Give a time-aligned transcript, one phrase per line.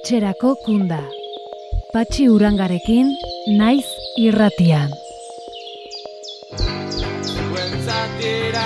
[0.00, 0.98] Etxerako kunda.
[1.92, 3.10] Patxi urangarekin,
[3.58, 3.84] naiz
[4.16, 4.88] irratian.
[7.32, 8.64] Zuentzatira,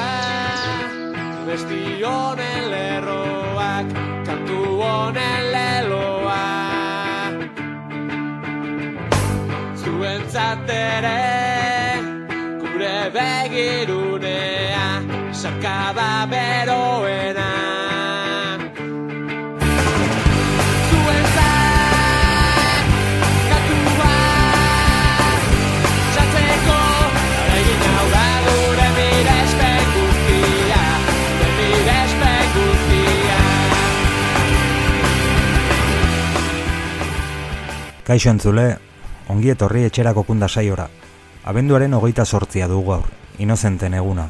[1.49, 3.91] besti honen lerroak,
[4.29, 6.39] kantu honen leloa.
[9.83, 11.19] Zuentzatere,
[12.63, 14.87] gure begirunea,
[15.43, 17.44] sakaba beroena.
[38.05, 38.77] Kaixo entzule,
[39.33, 40.91] ongi etorri etxerako kunda saiora.
[41.49, 43.07] Abenduaren hogeita sortzia du gaur,
[43.41, 44.27] inozenten eguna.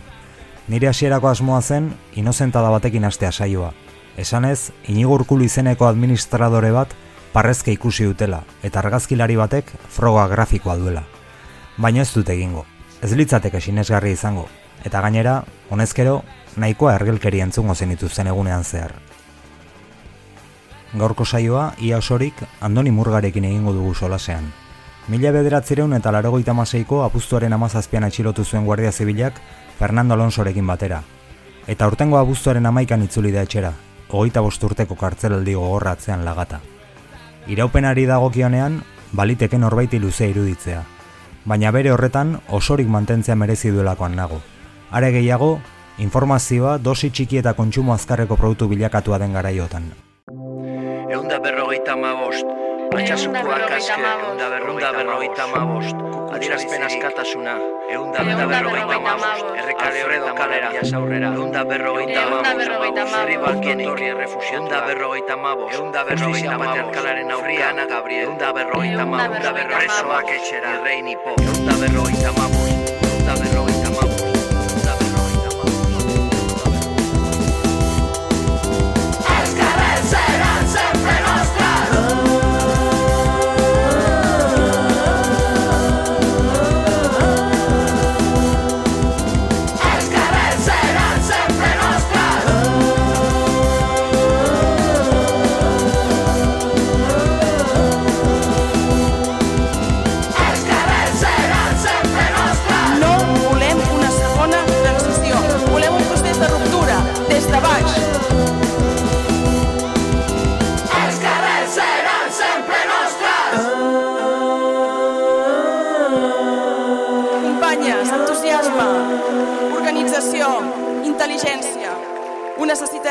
[0.68, 3.72] Nire hasierako asmoa zen, inozentada batekin astea saioa.
[4.16, 6.94] Esanez, inigo urkulu izeneko administradore bat
[7.32, 11.02] parrezke ikusi dutela, eta argazkilari batek froga grafikoa duela.
[11.76, 12.62] Baina ez dut egingo,
[13.02, 14.46] ez litzateke sinesgarri izango,
[14.84, 15.40] eta gainera,
[15.74, 16.20] honezkero,
[16.56, 18.94] nahikoa ergelkeri entzungo zenituzten egunean zehar.
[20.94, 24.52] Gaurko saioa, ia osorik, Andoni Murgarekin egingo dugu solasean.
[25.08, 29.40] Mila bederatzireun eta larogeita maseiko apustuaren amazazpian atxilotu zuen Guardia Zibilak
[29.78, 31.02] Fernando Alonsorekin batera.
[31.66, 33.72] Eta urtengo abuztuaren amaikan itzuli da etxera,
[34.08, 36.60] hogeita bost urteko kartzelaldi gogorratzean lagata.
[37.50, 38.80] Iraupenari dagokionean,
[39.12, 40.84] baliteke norbaiti luze iruditzea.
[41.44, 44.40] Baina bere horretan osorik mantentzea merezi duelakoan nago.
[44.90, 45.58] Are gehiago,
[45.98, 49.92] informazioa dosi txiki eta kontsumo azkarreko produktu bilakatua den garaiotan.
[51.84, 52.46] Berrogeita ma bost.
[52.92, 55.96] Batxasukoak aske, eunda berrogeita ma bost.
[56.32, 57.58] Adierazpen askatasuna,
[57.92, 59.44] eunda berrogeita ma bost.
[59.60, 63.12] Errekale horredo kalera, jasaurrera, eunda berrogeita ma bost.
[63.12, 65.76] Zerri balkien eunda berrogeita ma bost.
[65.76, 69.44] Eunda berrogeita patriarkalaren aurria, Ana Gabriel, eunda berrogeita ma bost.
[69.44, 70.52] Eunda berrogeita ma bost.
[70.64, 72.48] Errein hipo, eunda berrogeita ma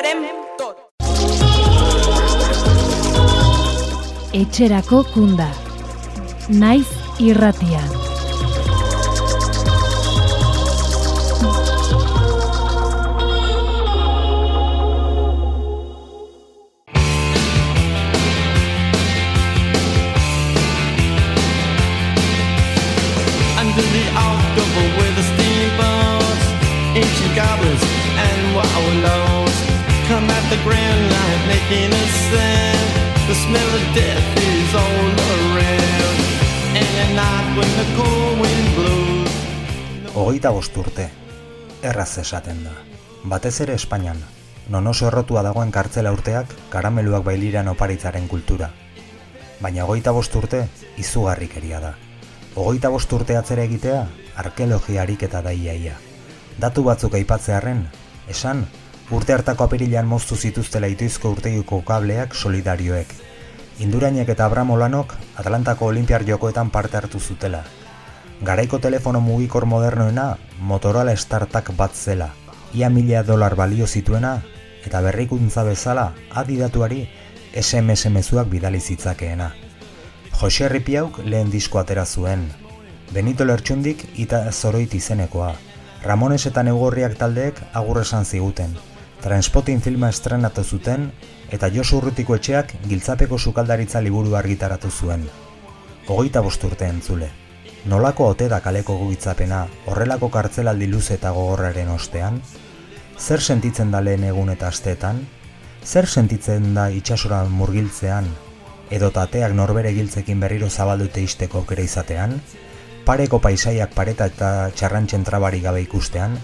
[0.04, 0.24] Necessitarem
[0.58, 0.78] tot.
[4.36, 5.48] Etxerako kunda.
[6.50, 8.03] Naiz irratian.
[32.34, 32.92] Sound.
[33.28, 36.20] The smell of death is all around,
[36.80, 39.34] and at night when the cold wind blows.
[40.14, 41.10] Hogeita bost urte,
[41.82, 42.74] erraz esaten da.
[43.24, 44.20] Batez ere Espainian,
[44.70, 48.70] non oso errotua dagoen kartzela urteak karameluak bailiran oparitzaren kultura.
[49.62, 50.68] Baina hogeita bost urte,
[50.98, 51.96] izugarrikeria da.
[52.56, 54.06] Hogeita bost urte atzera egitea,
[54.36, 55.96] arkeologia ariketa da iaia.
[56.60, 57.88] Datu batzuk aipatzearren,
[58.30, 58.68] esan,
[59.14, 63.12] urte hartako apirilan moztu zituztela ituizko urteguko kableak solidarioek.
[63.86, 67.64] Indurainek eta Abramo Lanok Atlantako Olimpiar jokoetan parte hartu zutela.
[68.42, 72.32] Garaiko telefono mugikor modernoena Motorola Startak bat zela,
[72.74, 74.42] ia mila dolar balio zituena,
[74.86, 77.08] eta berrikuntza bezala adidatuari
[77.54, 79.52] SMS mezuak bidali zitzakeena.
[80.42, 82.48] Jose Ripiauk lehen disko atera zuen.
[83.14, 85.54] Benito Lertxundik ita zoroit izenekoa.
[86.04, 88.74] Ramones eta Neugorriak taldeek agur esan ziguten.
[89.24, 91.06] Transpotting filma estrenatu zuten
[91.56, 95.24] eta Josu Urrutiko etxeak giltzapeko sukaldaritza liburu argitaratu zuen.
[96.08, 97.30] Bost urte entzule.
[97.86, 102.42] Nolako ote da kaleko gugitzapena horrelako kartzelaldi luze eta gogorraren ostean?
[103.18, 105.24] Zer sentitzen da lehen egun eta asteetan?
[105.86, 108.28] Zer sentitzen da itxasora murgiltzean?
[108.92, 112.42] Edo tateak norbere giltzekin berriro zabaldute isteko aukera izatean?
[113.06, 116.40] Pareko paisaiak pareta eta txarrantzen trabari gabe ikustean?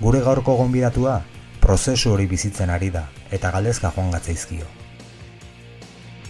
[0.00, 1.22] Gure gaurko gonbidatua
[1.60, 4.66] prozesu hori bizitzen ari da eta galdezka joan gatzaizkio.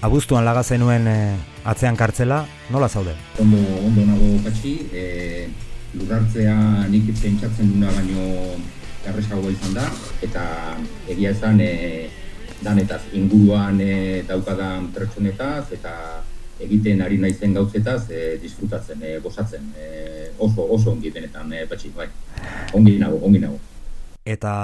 [0.03, 3.13] abuztuan laga zenuen e, atzean kartzela, nola zaude?
[3.43, 5.49] Ondo, ondo nago patxi, e,
[5.93, 8.57] lurrartzea nik pentsatzen duna baino
[9.05, 9.85] errezagoa izan da,
[10.25, 10.45] eta
[11.09, 12.09] egia esan e,
[12.65, 15.93] danetaz, inguruan e, daukadan pertsonetaz, eta
[16.61, 21.93] egiten ari naizen gauzetaz e, disfrutatzen, e, gozatzen, e, oso, oso ongi benetan, e, patxi,
[21.97, 22.09] bai,
[22.73, 23.61] ongi nago, ongi nago.
[24.25, 24.55] Eta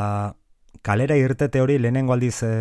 [0.86, 2.54] kalera irtete hori lehenengo aldiz e,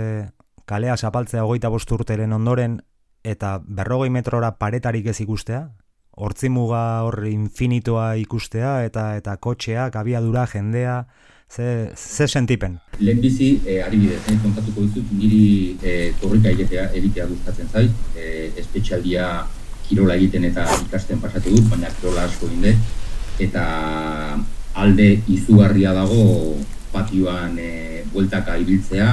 [0.66, 2.80] kalea zapaltzea hogeita bosturteren ondoren,
[3.26, 5.62] eta berrogei metrora paretarik ez ikustea?
[6.16, 10.98] Hortzimuga hor infinitoa ikustea, eta eta kotxeak, abiadura, jendea,
[11.52, 12.80] ze, ze sentipen?
[13.00, 19.28] Lehenbizi, e, adibidez, eh, kontatuko dizut, niri e, korrika egitea, egitea gustatzen zait, e, espetxaldia
[19.86, 22.74] kirola egiten eta ikasten pasatu dut, baina kirola asko inde,
[23.46, 23.66] eta
[24.82, 26.56] alde izugarria dago
[26.96, 29.10] patioan e, bueltaka ibiltzea,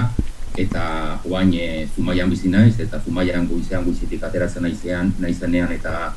[0.62, 0.84] eta
[1.28, 6.12] oain e, zumaian bizi naiz, eta zumaian goizean goizetik ateratzen naizean, naizenean, eta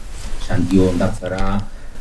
[0.46, 1.58] santio ondatzara,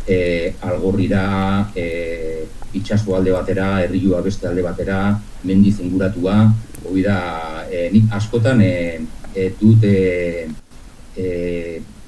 [0.07, 2.45] e, algorrira, e,
[2.75, 6.39] itxaso alde batera, herriua beste alde batera, mendi zinguratua,
[6.85, 7.19] hori da,
[7.71, 8.75] e, nik askotan e,
[9.35, 10.49] e, dut e,
[11.17, 11.29] e,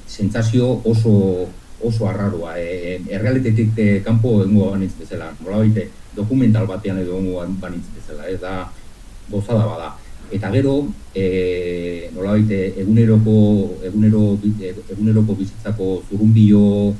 [0.06, 1.14] sentsazio oso
[1.86, 2.56] oso arraroa.
[2.58, 8.40] E, errealitetik kanpo engo banitz bezala, nola baite, dokumental batean edo engo banitz bezala, ez
[8.40, 8.66] da,
[9.30, 9.94] gozada bada.
[10.32, 13.36] Eta gero, e, nola baite, eguneroko,
[13.86, 14.22] egunero,
[14.90, 16.94] eguneroko bizitzako zurrumbio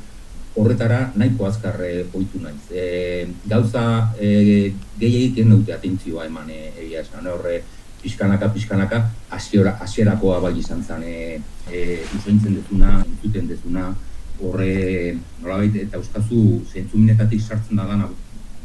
[0.56, 2.60] horretara nahiko azkar e, ohitu naiz.
[2.70, 7.62] E, gauza e, gehiagik ez naute atentzioa eman e, egia esan, horre
[8.02, 9.00] pixkanaka, pixkanaka,
[9.34, 11.40] hasiera hasierakoa bai izan zen, e,
[11.72, 13.90] e, usaintzen dezuna, entzuten dezuna,
[14.38, 18.08] horre, nolabait, eta euskazu zentzuminetatik sartzen da dana,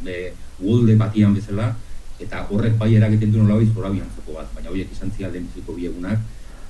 [0.06, 1.72] e, uolde batian bezala,
[2.20, 6.18] eta horrek bai eragiten du nolabait zora biantzoko bat, baina horiek izan zia lehenbiziko biegunak,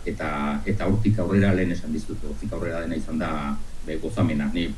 [0.06, 3.32] eta eta hortik aurrera lehen esan dizut, hortik aurrera dena izan da
[3.86, 4.68] be, gozamena, ni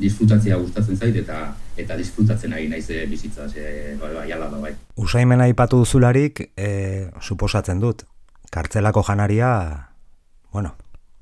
[0.00, 1.40] disfrutatzea gustatzen zait eta
[1.80, 4.72] eta disfrutatzen ari naiz eh, bizitza ze bai bai ala da bai.
[4.96, 8.04] Usaimena aipatu duzularik, eh, suposatzen dut.
[8.50, 9.50] Kartzelako janaria,
[10.52, 10.74] bueno,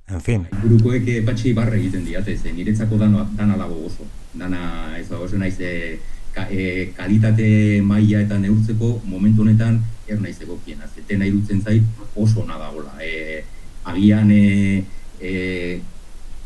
[0.08, 0.46] en fin.
[0.62, 4.06] Burukoek eh, patxi barre egiten diate, ze niretzako dana dana dago oso.
[4.34, 5.98] Dana ez dago oso naiz e,
[6.38, 10.86] ka, e, kalitate maila eta neurtzeko momentu honetan er naiz egokiena.
[10.94, 11.82] Zetena irutzen zait
[12.14, 12.94] oso ona dagola.
[13.02, 13.42] E,
[13.88, 14.84] agian e,
[15.20, 15.32] e,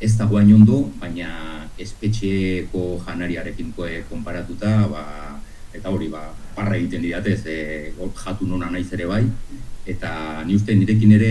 [0.01, 3.73] ez da guain ondo, baina espetxeko janariarekin
[4.09, 5.05] konparatuta, ba,
[5.73, 9.23] eta hori, ba, parra egiten didate, ze jatu nona naiz ere bai,
[9.87, 11.31] eta ni uste nirekin ere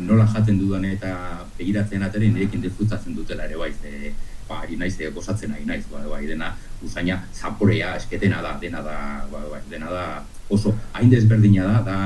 [0.00, 1.12] nola jaten dudan eta
[1.58, 4.14] begiratzen atere nirekin disfrutatzen dutela ere bai, ze,
[4.52, 6.52] ba, ari naiz, gozatzen ari naiz, bai, bai, dena,
[6.84, 8.98] usaina, zaporea, esketena da, dena da,
[9.32, 10.04] bai, bai, dena da,
[10.52, 11.98] oso, hain desberdina da, da,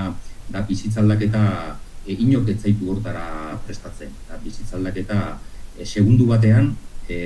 [0.55, 1.43] da bizitzaldaketa
[2.07, 5.21] e, inok etzaitu hortara prestatzen, da bizitzaldaketa
[5.77, 6.71] e, segundu batean,
[7.09, 7.19] e,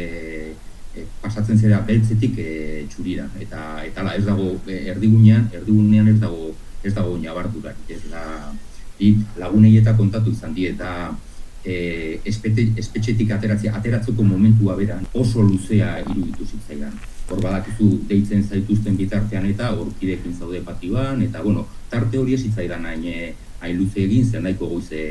[0.95, 2.51] e, pasatzen zera beltzetik e,
[2.91, 3.29] txurira.
[3.43, 6.53] Eta eta la, ez dago e, erdigunean erdigunean ez dago
[6.83, 8.25] ez dago nabardurak ez da
[9.01, 10.73] i lagunei eta kontatu izan die.
[10.75, 11.13] Eta
[11.65, 16.95] e, espete, espetxetik ateratzea ateratzeko momentua beran oso luzea iruditu zitzaidan.
[17.31, 22.87] Hor badakizu deitzen zaituzten bitartean eta horkidekin zaude patioan eta bueno tarte hori ez zitzaidan
[22.87, 25.03] hain e, hain luze egin zen nahiko goize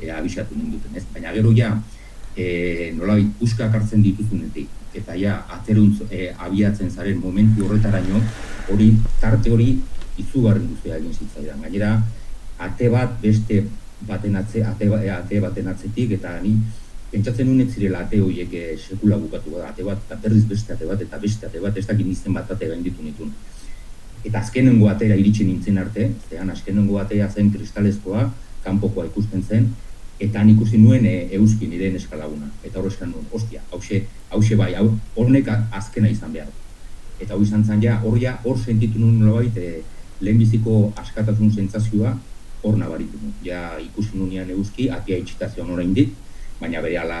[0.00, 1.04] e, abisatu ninduten ez?
[1.12, 1.74] Baina gero ja
[2.36, 8.22] e, nolabait puskak hartzen dituzunetik eta ja ateruntz e, abiatzen zaren momentu horretaraino
[8.72, 9.74] hori tarte hori
[10.18, 11.60] izugarri guztia egin zitzaidan.
[11.62, 11.92] Gainera
[12.58, 13.62] ate bat beste
[14.06, 16.54] baten atze ate, ba, e, ate baten atzetik eta ni
[17.10, 20.86] pentsatzen nuen zirela ate horiek e, sekula bukatu da ate bat eta berriz beste ate
[20.86, 23.32] bat eta beste ate bat ez dakit nizten bat ate gainditu nitun
[24.24, 28.30] eta azkenengo atera iritsi nintzen arte zean azkenengo atea zen kristalezkoa
[28.64, 29.70] kanpokoa ikusten zen
[30.18, 32.48] eta nik ikusi nuen e, euski nire eskalaguna.
[32.66, 34.02] Eta hor eskan nuen, ostia, hause,
[34.34, 36.50] hause bai, hau, hornek azkena izan behar.
[37.18, 39.82] Eta hori izan zen ja, hor ja, hor sentitu nuen nolabait, e,
[40.20, 42.16] lehenbiziko askatasun sentsazioa
[42.62, 43.20] hor nabaritu.
[43.44, 46.14] Ja, ikusi nunean euski, atia itxitazioa nora indit,
[46.60, 47.20] baina bere ala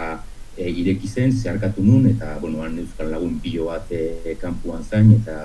[0.56, 5.12] e, ireki zen, zeharkatu nuen, eta, bueno, han euskal lagun pilo bat e, kanpuan zain,
[5.20, 5.38] eta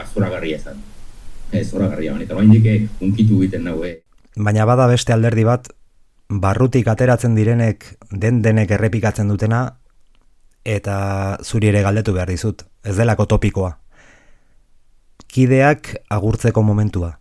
[0.00, 0.80] azora garria zen.
[1.52, 3.98] Ez, zora garria, eta bain dike, unkitu egiten naue.
[4.36, 5.68] Baina bada beste alderdi bat,
[6.28, 9.64] barrutik ateratzen direnek den denek errepikatzen dutena
[10.64, 13.74] eta zuri ere galdetu behar dizut, ez delako topikoa.
[15.28, 17.18] Kideak agurtzeko momentua.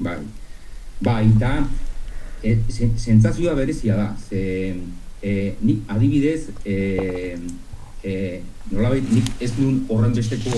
[0.00, 0.16] Bai,
[1.02, 1.52] bai, eta
[2.42, 2.56] e,
[2.96, 4.42] sentzazioa berezia da, ze
[5.22, 7.36] e, nik adibidez, e,
[8.02, 8.14] e,
[8.70, 10.54] nolabait nik ez duen horren besteko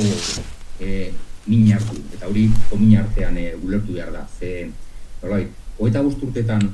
[0.81, 1.11] e,
[1.49, 4.71] min hartu, eta hori komin artean e, gulertu behar da, ze
[5.23, 6.69] nolabait, hoeta urtetan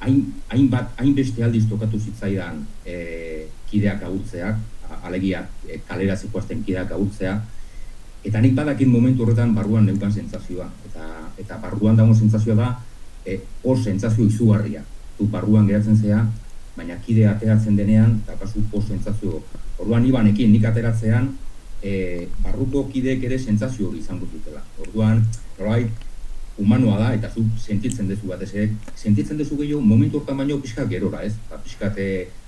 [0.00, 4.56] hain, hainbat, hainbeste aldiz tokatu zitzaidan e, kideak agurtzeak,
[5.04, 7.36] alegia e, kalera zikoazten kideak agurtzea,
[8.24, 10.68] eta nik badakin momentu horretan barruan neukan sentsazioa.
[10.90, 11.06] Eta,
[11.40, 12.70] eta barruan dago sentsazioa da,
[13.24, 14.82] e, hor sentsazio izugarria.
[15.18, 16.24] Du barruan geratzen zea,
[16.76, 19.42] baina kide ateratzen denean, eta kasu hor sentsazio.
[19.80, 21.32] Orduan ibanekin nik ateratzean,
[21.82, 24.62] e, barruko kideek ere sentsazio hori izango zutela.
[24.84, 25.24] Orduan,
[25.58, 26.06] nolabait,
[26.60, 30.84] humanoa da, eta zu sentitzen duzu batez ere, sentitzen duzu gehiago momentu hortan baino pixka
[30.88, 31.32] gerora, ez?
[31.48, 31.96] Ba, pixkat,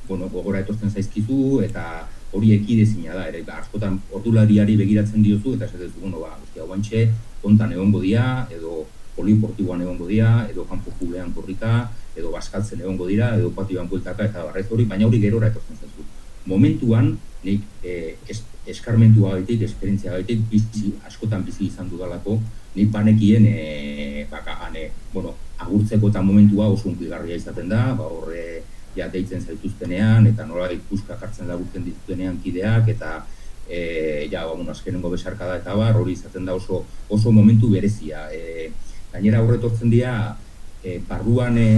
[0.09, 1.85] bueno, gogora etortzen zaizkizu, eta
[2.33, 6.67] hori ekidezina da, ere, ba, askotan ordulariari begiratzen diozu, eta esaten duzu, bueno, ba, ostia,
[6.69, 7.07] guantxe,
[7.43, 8.87] kontan egongo dira, edo
[9.17, 14.47] poliportiboan egongo dira, edo kanpo julean korrika, edo baskaltzen egongo dira, edo patioan bueltaka, eta
[14.49, 16.07] barrez hori, baina hori gerora etortzen zaizu.
[16.49, 17.13] Momentuan,
[17.45, 18.41] nik eh, es,
[18.73, 22.39] eskarmentua gaitik, esperientzia gaitik, bizi, askotan bizi izan dudalako,
[22.77, 28.52] nik banekien, e, baka, ane, bueno, agurtzeko eta momentua oso unkigarria izaten da, ba, horre,
[28.97, 33.23] ja, deitzen zaituztenean, eta nola ikuska jartzen laburtzen ditutenean kideak, eta
[33.69, 38.29] e, ja, ba, bueno, azkenengo besarkada eta bar, hori izaten da oso, oso momentu berezia.
[38.33, 38.71] E,
[39.13, 40.37] gainera horretortzen dira,
[40.83, 41.69] e, barruan e,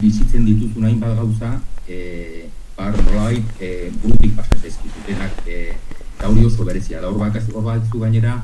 [0.00, 1.54] bizitzen dituzun hainbat gauza,
[1.88, 5.74] e, bar nolabait e, burutik pasa zaizkizutenak, e,
[6.16, 7.00] eta hori oso berezia.
[7.00, 8.38] Da hor bakaz, bakizu gainera,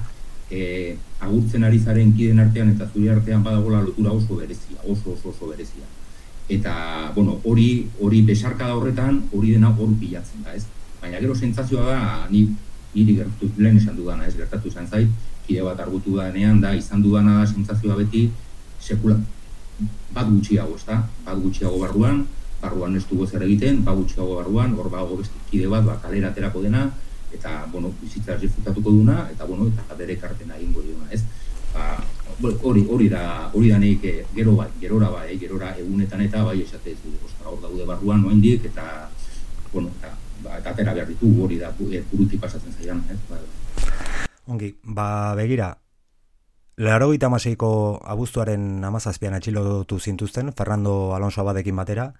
[0.50, 5.30] e, agurtzen ari zaren kiden artean eta zuri artean badagola lotura oso berezia, oso oso
[5.34, 5.86] oso berezia.
[6.48, 10.66] Eta, bueno, hori hori besarkada horretan, hori dena hor bilatzen da, ez?
[11.00, 12.46] Baina gero sentsazioa da, ni
[12.94, 15.08] niri gertatu lehen esan dudana, ez gertatu izan zait,
[15.46, 18.28] kide bat argutu danean da, izan dudana da sentsazioa beti
[18.80, 19.16] sekula
[20.14, 21.00] bat gutxiago, ezta?
[21.24, 22.22] Bat gutxiago barruan,
[22.62, 26.30] barruan ez dugu zer egiten, bat gutxiago barruan, hor bago beste kide bat, ba, kalera
[26.30, 26.86] aterako dena,
[27.34, 31.24] eta, bueno, bizitza disfrutatuko duna, eta, bueno, eta bere kartena egingo diona, ez?
[31.74, 31.96] Ba,
[32.42, 36.60] hori, hori da, hori da nik, eh, gero bai, gerora bai, gerora egunetan eta bai
[36.62, 39.08] esate zu, ostra, hor daude barruan noendik, eta,
[39.72, 43.18] bueno, eta, ba, eta atera behar ditu, hori da, eh, burutik pasatzen zaidan, ez?
[43.30, 43.40] Ba,
[44.46, 45.78] Ongi, ba begira,
[46.76, 52.14] Laro gita abuztuaren amazazpian atxilotu zintuzten, Fernando Alonso abadekin batera,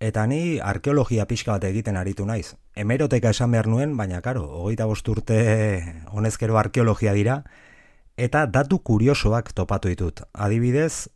[0.00, 2.56] eta ni arkeologia pixka bat egiten aritu naiz.
[2.76, 7.44] Hemeroteka esan behar nuen, baina karo, hogeita bost urte honezkero arkeologia dira,
[8.16, 10.22] eta datu kuriosoak topatu ditut.
[10.32, 11.08] Adibidez,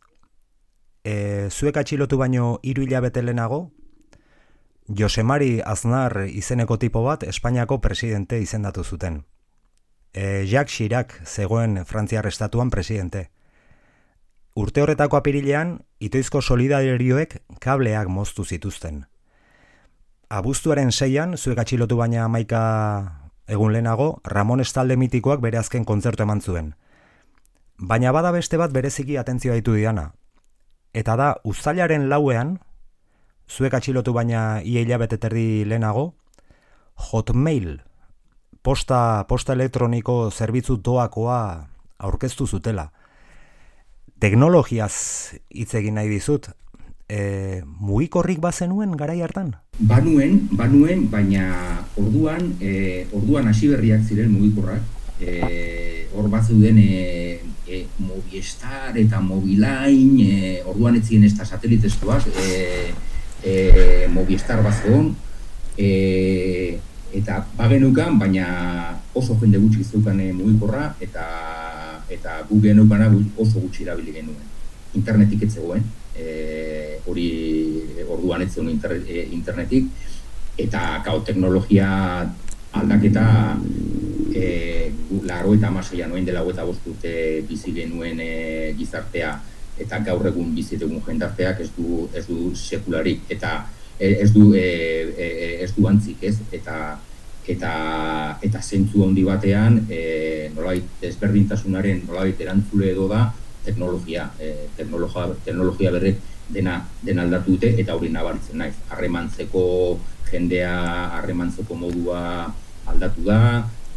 [1.03, 3.71] e, zuek atxilotu baino hiru hilabete lehenago,
[4.89, 9.23] Josemari Aznar izeneko tipo bat Espainiako presidente izendatu zuten.
[10.13, 13.29] E, Jacques Chirac zegoen Frantziar estatuan presidente.
[14.55, 19.05] Urte horretako apirilean, itoizko solidarioek kableak moztu zituzten.
[20.29, 22.63] Abuztuaren seian, zuek atxilotu baina amaika
[23.47, 26.73] egun lehenago, Ramon Estalde mitikoak bere azken kontzertu eman zuen.
[27.79, 30.09] Baina bada beste bat bereziki atentzioa ditu didana.
[30.93, 32.57] Eta da, uztailaren lauean,
[33.47, 36.13] zuek atxilotu baina ia hilabete terdi lehenago,
[36.99, 37.79] Hotmail,
[38.61, 42.89] posta, posta elektroniko zerbitzu doakoa aurkeztu zutela.
[44.19, 44.93] Teknologiaz
[45.55, 46.49] hitz egin nahi dizut,
[47.07, 49.53] e, mugikorrik bazenuen garai hartan?
[49.79, 51.45] Banuen, banuen, baina
[51.95, 54.83] orduan, e, orduan hasi berriak ziren mugikorrak.
[55.19, 61.45] E, hor bat zeuden e, e, Movistar eta Mobilain, e, orduan ez ziren ez da
[61.45, 62.91] satelitestuak, e,
[63.43, 63.53] e,
[64.13, 65.13] Movistar bat zegoen,
[65.77, 66.79] e,
[67.15, 68.47] eta bagenukan, baina
[69.13, 71.25] oso jende gutxi zeukan e, mugikorra, eta
[72.09, 74.45] eta gu geneukana gu- oso gutxi erabili genuen.
[74.97, 75.83] Internetik ez zegoen,
[76.17, 77.29] e, hori
[78.09, 79.89] orduan ez zegoen e, internetik,
[80.59, 81.89] eta kao teknologia
[82.75, 83.57] aldaketa
[84.35, 84.91] e,
[85.27, 89.33] laro eta amaseian noen dela eta bost urte bizi genuen e, gizartea
[89.79, 93.53] eta gaur egun bizi dugun jendarteak ez du, ez du sekularik eta
[93.99, 94.65] e, ez du e,
[95.17, 95.27] e,
[95.63, 96.37] ez du antzik ez?
[96.51, 96.97] Eta
[97.49, 97.73] eta
[98.45, 103.23] eta zentzu handi batean e, nolabait desberdintasunaren nolabait erantzule edo da
[103.65, 108.75] teknologia e, teknologia teknologia berrek dena dena aldatu dute eta hori nabaritzen naiz.
[108.89, 109.63] Harremantzeko
[110.29, 110.73] jendea
[111.17, 112.21] harremantzeko modua
[112.89, 113.41] aldatu da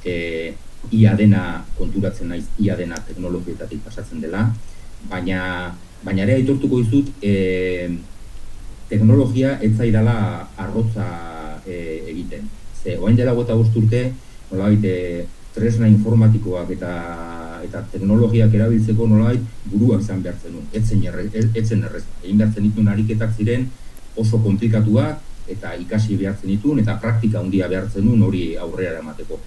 [0.05, 0.55] e,
[0.91, 4.49] ia dena konturatzen naiz ia dena teknologietatik pasatzen dela
[5.11, 7.35] baina baina ere aitortuko dizut e,
[8.89, 11.07] teknologia ez zaidala arrotza
[11.67, 11.77] e,
[12.15, 12.49] egiten
[12.83, 14.13] ze orain dela gota bost urte
[14.51, 16.93] nolabait e, tresna informatikoak eta
[17.63, 20.65] eta teknologiak erabiltzeko nolabait burua izan behar zenuen.
[20.75, 22.03] Ez zen erre, ez, ez zen errez.
[22.23, 23.69] Egin behar zenituen ariketak ziren
[24.19, 29.39] oso komplikatuak eta ikasi behar zenituen eta praktika handia behar zenuen hori aurrera eramateko.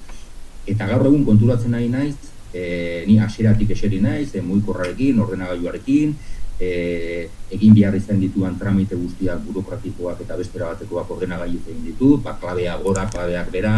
[0.68, 2.16] Eta gaur egun konturatzen nahi naiz,
[2.54, 6.16] e, ni hasieratik eseri naiz, e, mugikorrarekin, ordenagailuarekin,
[6.60, 12.38] e, egin behar izan dituan tramite guztiak burokratikoak eta bestera batekoak ordenagailu egin ditu, ba,
[12.42, 13.76] klabea gora, klabeak bera,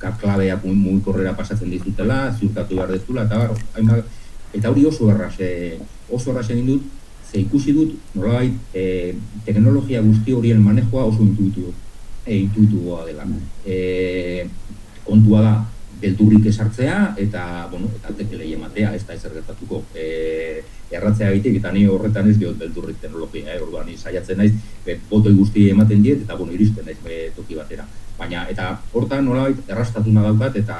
[0.00, 4.14] ka klabeak mugikorrera pasatzen dizutela, ziurtatu behar dezula, eta bar, hainbat,
[4.56, 5.78] eta hori oso erraz, e,
[6.10, 6.90] oso erraz egin dut,
[7.26, 9.14] ze ikusi dut, nolabait, e,
[9.44, 11.72] teknologia guzti horien manejoa oso intuitu,
[12.24, 13.26] e, intuituoa dela.
[13.66, 14.46] E,
[15.06, 15.54] kontua da,
[16.00, 19.82] beldurrik esartzea, eta, bueno, eta tekelei ematea, ez da ezer gertatuko.
[19.94, 20.62] E,
[20.92, 23.60] erratzea egiteik, eta ni horretan ez diot beldurrik teknologia, eh?
[23.62, 24.52] orduan, saiatzen naiz,
[25.10, 27.88] botoi guzti ematen diet, eta, bueno, iristen naiz be, toki batera.
[28.18, 30.78] Baina, eta hortan nolabait errastatuna daukat, eta,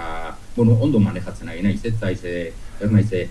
[0.56, 3.28] bueno, ondo manejatzen ari naiz, ez naiz, e, ez naiz, e,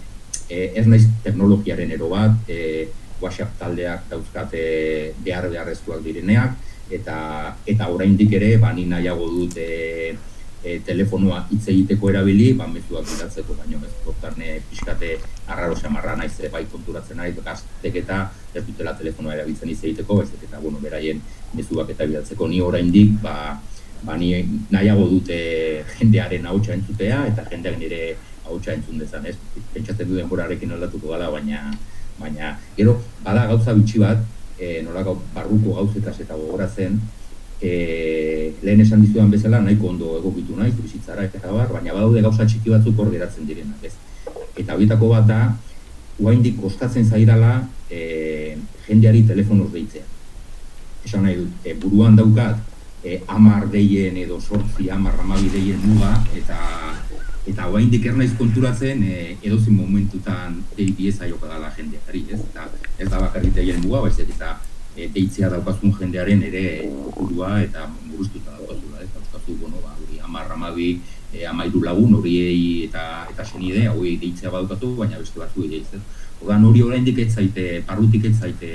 [0.75, 2.87] ez naiz teknologiaren ero bat, e,
[3.21, 4.63] WhatsApp taldeak dauzkate
[5.23, 6.57] behar beharrezkoak direneak,
[6.91, 7.17] eta
[7.65, 10.15] eta oraindik ere ba ni nahiago dut e,
[10.65, 15.11] e, telefonoa hitz egiteko erabili, ba mezuak bidaltzeko baino ez portarne pixkate
[15.47, 18.19] arraro samarra naiz e, bai konturatzen ari gaztek eta
[18.53, 21.21] ez dutela telefonoa erabiltzen hitz egiteko, baizik eta bueno, beraien
[21.53, 23.35] mezuak eta bidaltzeko ni oraindik ba
[24.05, 24.31] ba ni
[24.69, 25.37] nahiago dute
[25.97, 28.01] jendearen ahotsa entzutea eta jendeak nire
[28.45, 29.37] ahotsa entzun dezan, ez?
[29.73, 31.71] Pentsatzen du denborarekin aldatuko gala, baina
[32.19, 34.21] baina gero bada gauza bitxi bat,
[34.59, 36.99] e, nolako barruko gauzetaz eta gogoratzen,
[37.61, 37.71] e,
[38.65, 42.73] lehen esan dizudan bezala nahiko ondo egokitu nahi, bizitzara eta bar, baina badaude gauza txiki
[42.73, 43.93] batzuk hor geratzen direnak, ez.
[44.57, 45.39] Eta horietako bat da,
[46.19, 47.59] uaindik kostatzen zaidala
[47.91, 48.57] e,
[48.87, 50.05] jendeari telefonoz deitzea.
[51.05, 52.61] Esan nahi dut, e, buruan daukat,
[53.03, 56.59] e, amar deien edo sortzi amar amabi deien muga, eta
[57.45, 62.39] eta oraindik ez naiz konturatzen e, edozin momentutan dei bieza joka dala jendeari, ez?
[62.49, 62.65] Eta
[62.97, 64.55] ez da bakarrik deien muga, baizik eta
[64.95, 66.63] e, deitzea daukazun jendearen ere
[67.15, 69.09] burua eta muruztuta daukazula, ez?
[69.15, 74.53] Dauzkazu, bueno, ba, hori 10 12 e, amairu lagun horiei eta eta senide hori deitzea
[74.53, 76.01] badaukatu, baina beste batzuei deiz, ez?
[76.41, 78.71] Ordan hori oraindik ez zaite, parrutik ez zaite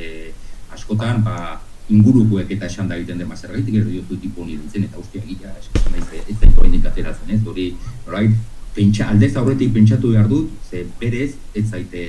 [0.72, 5.00] askotan, ba, ingurukoek eta esan da egiten dema zergaitik ero diozu tipo honi dintzen eta
[5.02, 7.66] ustia egia eskatzen naiz ez da oraindik ateratzen ez hori
[8.06, 8.37] norbait
[8.76, 12.04] pentsa aldez aurretik pentsatu behar dut ze berez ez zaite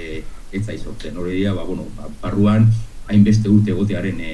[0.52, 2.70] ez zai sortzen hori dira ba bueno ba, barruan
[3.12, 4.34] hainbeste urte egotearen e,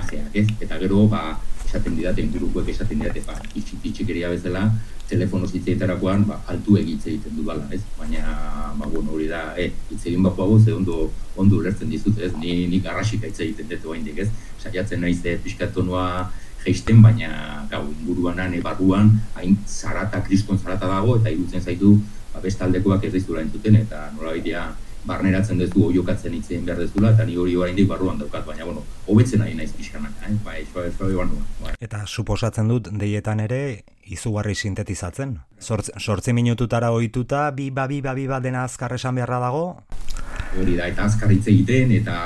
[0.00, 1.22] ajeak ez eta gero ba
[1.66, 4.70] esaten didate ingurukoek esaten didate ba itxikeria bezala
[5.12, 7.82] telefono zitzeitarakoan ba, altu egitze egiten du bala, ez?
[7.98, 8.22] Baina,
[8.78, 12.32] ba, bueno, hori da, e, hitz egin bako hau, ze ondo, ondo ulertzen dizut, ez?
[12.40, 14.30] Ni, ni garrasik hitz egiten dut oraindik ez?
[14.62, 16.06] Saiatzen naiz e, pixkatonua
[16.62, 21.96] geisten, baina gau inguruan ane barruan, hain zarata, kriston zarata dago, eta irutzen zaitu,
[22.32, 24.36] ba, bestaldekoak ez dizula entzuten, eta nola
[25.06, 29.42] barneratzen duzu oiokatzen hitzein behar dezula, eta ni hori oraindik barruan daukat, baina, bueno, hobetzen
[29.42, 30.34] nahi naiz pixkanak, eh?
[30.44, 31.26] bai, eso, eso,
[31.62, 31.74] bai.
[31.80, 35.38] Eta suposatzen dut, deietan ere, izugarri sintetizatzen.
[35.58, 39.64] Sortzi minututara ohituta bi ba bi ba bi ba dena azkar esan beharra dago.
[40.58, 42.16] Hori da, eta azkar hitz egiten, eta,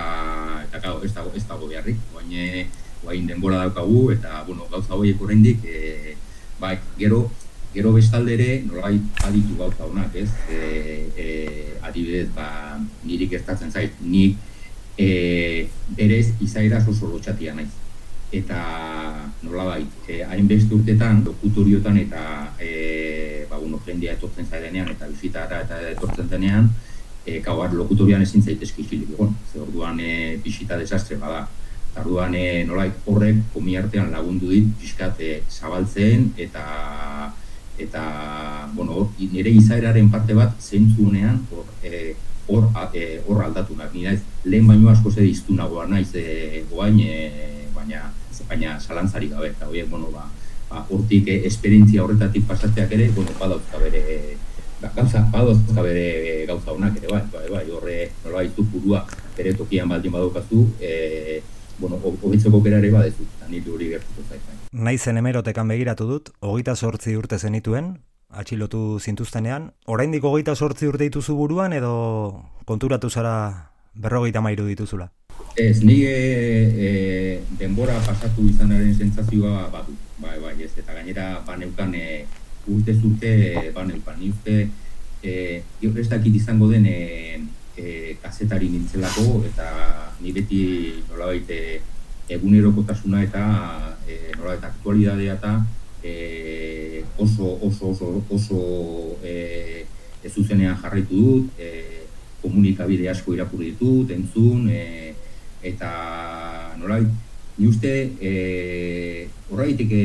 [0.66, 2.66] eta gau, ez dago, ez dago beharrik, baina,
[3.02, 6.16] guain denbora daukagu, eta, bueno, gauza horiek oraindik, e,
[6.60, 7.30] bai, gero,
[7.76, 8.94] Gero bestalde ere, nolai
[9.28, 10.30] aditu gauza honak, ez?
[10.48, 10.60] E,
[11.12, 11.26] e,
[11.84, 14.38] adibidez, ba, niri gertatzen zait, nik
[14.96, 15.66] e,
[15.98, 17.68] berez izaera oso lotxatia naiz.
[18.32, 18.62] Eta
[19.44, 22.22] nola bai, e, hainbeste urtetan, lokutoriotan eta
[22.56, 26.72] e, ba, uno, jendea etortzen zaidenean eta bizitara eta etortzen zenean,
[27.26, 31.44] e, kauar lokutorian ezin zaitezki hilik egon, ze orduan e, bisita desastre bada.
[31.96, 36.64] Orduan e, nolai horrek komi artean lagundu dit, pixkat e, zabaltzen eta
[37.78, 42.14] eta bueno, nire izaeraren parte bat zeintzunean hor e,
[42.48, 47.68] hor e, hor aldatu nahi naiz lehen baino asko ze diztunagoa naiz e, goain e,
[47.74, 48.10] baina
[48.48, 49.52] baina salantzari gabe.
[49.54, 50.28] Eta hoiek bueno ba
[50.70, 54.02] ba hortik e, esperientzia horretatik pasatzeak ere bueno badauzka bere
[54.80, 59.54] ba, gauza badauzka bere gauza honak ere bai bai, bai horre nola baitu burua bere
[59.54, 61.42] tokian baldin badaukazu e,
[61.78, 63.26] bueno hobetzeko gera ere badezu.
[63.36, 64.55] Eta nire hori gertuko zait bai.
[64.76, 67.94] Naizen emerotekan begiratu dut, hogeita sortzi urte zenituen,
[68.28, 69.70] atxilotu zintuztenean.
[69.88, 71.92] Oraindik hogeita sortzi urte dituzu buruan edo
[72.68, 75.08] konturatu zara berrogeita mairu dituzula?
[75.56, 76.90] Ez, ni e, e,
[77.56, 79.96] denbora pasatu izanaren sentsazioa badu.
[80.20, 82.26] Bai, bai, ez, eta gainera baneukan e,
[82.68, 83.32] urte zurte
[83.72, 84.20] baneukan.
[84.20, 84.68] Ni uste,
[85.24, 87.40] e, dakit izango den e,
[87.78, 89.72] e, kasetari nintzelako, eta
[90.20, 90.64] ni beti
[91.08, 91.80] nolabait e,
[92.28, 93.42] egunerokotasuna eta
[94.08, 95.52] e, nola eta aktualidadea eta
[96.02, 98.60] e, oso oso oso oso
[99.22, 99.84] e,
[100.24, 102.02] ez zuzenean jarraitu dut, e,
[102.42, 105.14] komunikabide asko irakurri ditut, entzun, e,
[105.62, 105.90] eta
[106.78, 110.02] nola ni uste e, horreitik e,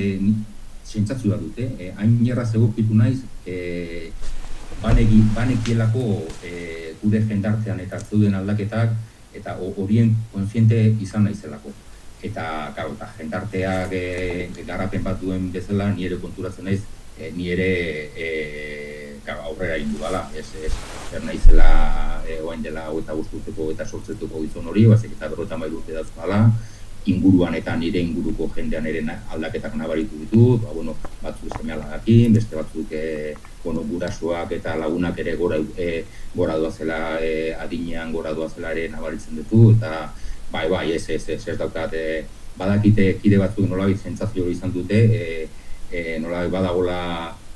[0.86, 4.12] sentzatzu da dute, e, hain nierra zegokitu naiz, e,
[4.82, 6.06] baneki, banekielako
[6.46, 8.94] e, gure jendartzean eta zeuden aldaketak
[9.34, 11.74] eta ho- horien kontziente izan naizelako.
[12.22, 16.84] Eta, claro, eta jendarteak e, garapen bat duen bezala, ni ere konturatzen naiz,
[17.18, 17.70] e, ni ere
[18.14, 18.28] e,
[19.26, 20.74] claro, aurrera egin dudala, ez, ez,
[21.10, 21.72] zer naizela
[22.28, 26.44] e, oain dela eta urteko eta sortzetuko gizon hori, bazik eta berrota mairu urte dauzkala,
[27.10, 29.02] inguruan eta nire inguruko jendean ere
[29.34, 35.18] aldaketak nabaritu ditut, ba, bueno, batzuk seme alagakin, beste batzuk e, bueno, gurasoak eta lagunak
[35.26, 36.04] ere gora, e,
[36.36, 40.12] gora doazela e, adinean gora doazela ere nabaritzen ditu, eta
[40.52, 42.24] bai, bai, ez, ez, ez, ez daukat, e,
[42.60, 45.48] badakite kide batzuk nolabait sentsazio hori izan dute, e,
[45.92, 47.00] e, nolabait badagola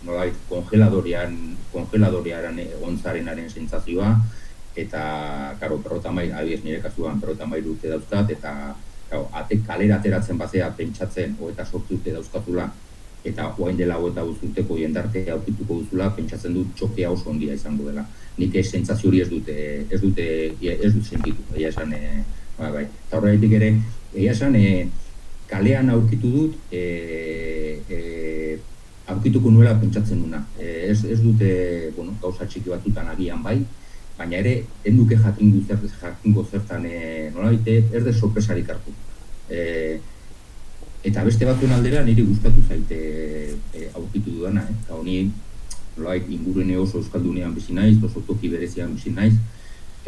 [0.06, 1.36] nolabait kongeladorian,
[1.74, 4.14] kongeladoriaren egontzarenaren sentsazioa,
[4.76, 5.04] eta,
[5.60, 8.54] karo, berrota mail, adibidez nire kasuan berrota mail urte dauzkat, eta
[9.10, 12.70] karo, ate kalera ateratzen bazea pentsatzen, hogeita sortzi urte dauzkatula,
[13.26, 18.06] eta oain dela hogeita urteko jendarte aurkituko duzula, pentsatzen dut txokea oso ondia izango dela.
[18.38, 19.56] Nik ez sentsazio hori ez dute,
[19.90, 20.26] ez dute,
[20.76, 22.24] ez dut sentitu, egia esan, e,
[22.58, 22.86] bai, bai.
[23.08, 23.72] Eta horregatik ere,
[24.14, 24.88] egia esan, e,
[25.50, 28.60] kalean aurkitu dut, e, e,
[29.12, 30.42] aurkituko nuela pentsatzen duna.
[30.60, 31.50] E, ez, ez dute,
[31.98, 33.60] bueno, gauza txiki batzutan agian bai,
[34.18, 38.94] baina ere, enduke jakingo zer, jakingo zertan, e, nolabait, ez de sorpresarik hartu.
[39.50, 39.98] E,
[41.06, 43.02] eta beste batzuen aldera niri gustatu zaite
[43.76, 44.78] e, aurkitu dudana, eh?
[44.86, 45.20] Eta honi,
[45.98, 49.36] nolabait, ingurune oso euskaldunean bizi naiz, oso toki berezian bizi naiz,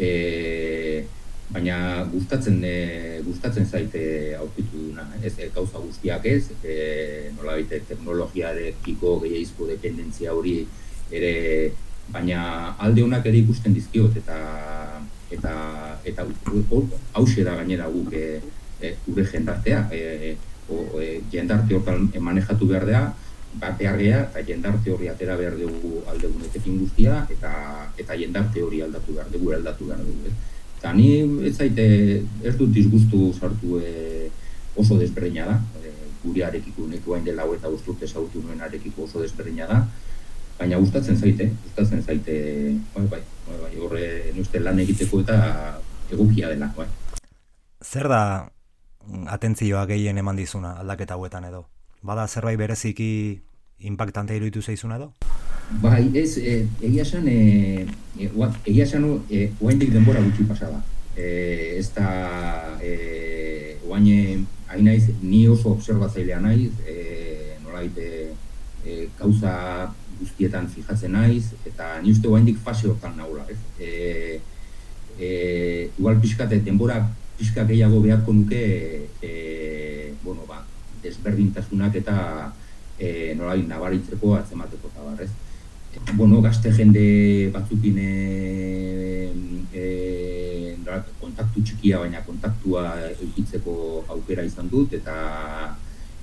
[0.00, 1.04] e,
[1.48, 4.02] baina gustatzen e, gustatzen zaite
[4.36, 10.58] aurkitu duna, ez e, gauza guztiak ez, e, nolabait teknologiarekiko gehiagizko dependentzia hori
[11.10, 11.32] ere
[12.12, 14.36] baina alde honak ere ikusten dizkiot eta
[15.32, 15.54] eta
[16.08, 16.26] eta
[17.20, 18.26] hause da gainera guk e,
[18.80, 20.36] e, gure jendartea e,
[20.68, 23.02] o, e, jendarte hortan manejatu behar da
[23.58, 27.52] bat behar gea, eta jendarte hori atera behar dugu aldegunetekin guztia eta
[27.96, 30.36] eta jendarte hori aldatu behar dugu aldatu behar dugu ez?
[30.78, 31.08] Eta ni
[31.46, 31.84] ez zaite
[32.46, 34.28] ez dut disgustu sartu e,
[34.78, 39.66] oso desberdina da e, gurearekiko neko hain dela eta usturte zautu nuen arekiko oso desberdina
[39.66, 39.80] da
[40.58, 42.36] baina gustatzen zaite, gustatzen zaite,
[42.94, 44.06] bai, bai, bai, bai, horre
[44.42, 45.36] uste lan egiteko eta
[46.10, 46.86] egokia dela, bai.
[47.84, 48.22] Zer da
[49.06, 51.64] mm, atentzioa gehien eman dizuna aldaketa hauetan edo?
[52.02, 53.10] Bada zerbait bereziki
[53.80, 55.12] impactante iruditu zaizuna edo?
[55.82, 57.86] Bai, ez, e, egia esan, e,
[58.18, 58.30] e,
[58.64, 60.80] egia esan, e, oaindik denbora gutxi pasada.
[61.16, 62.08] E, ez da,
[62.80, 68.32] e, oain, hain naiz, ni oso observatzailea naiz, e, nolait, e,
[68.84, 73.58] e, gauza guztietan fijatzen naiz, eta ni uste oaindik fase hortan naula, ez?
[73.78, 74.40] E,
[75.18, 77.02] e, igual pixkate, denbora
[77.38, 78.62] pixka gehiago beharko nuke,
[79.22, 80.64] e, bueno, ba,
[81.04, 82.16] desberdintasunak eta
[82.98, 85.30] e, nolabait nabaritzeko atzemateko eta bar, ez?
[86.14, 89.32] bueno, gazte jende batzukin e,
[89.72, 89.84] e,
[91.20, 93.74] kontaktu txikia, baina kontaktua eukitzeko
[94.14, 95.76] aukera izan dut, eta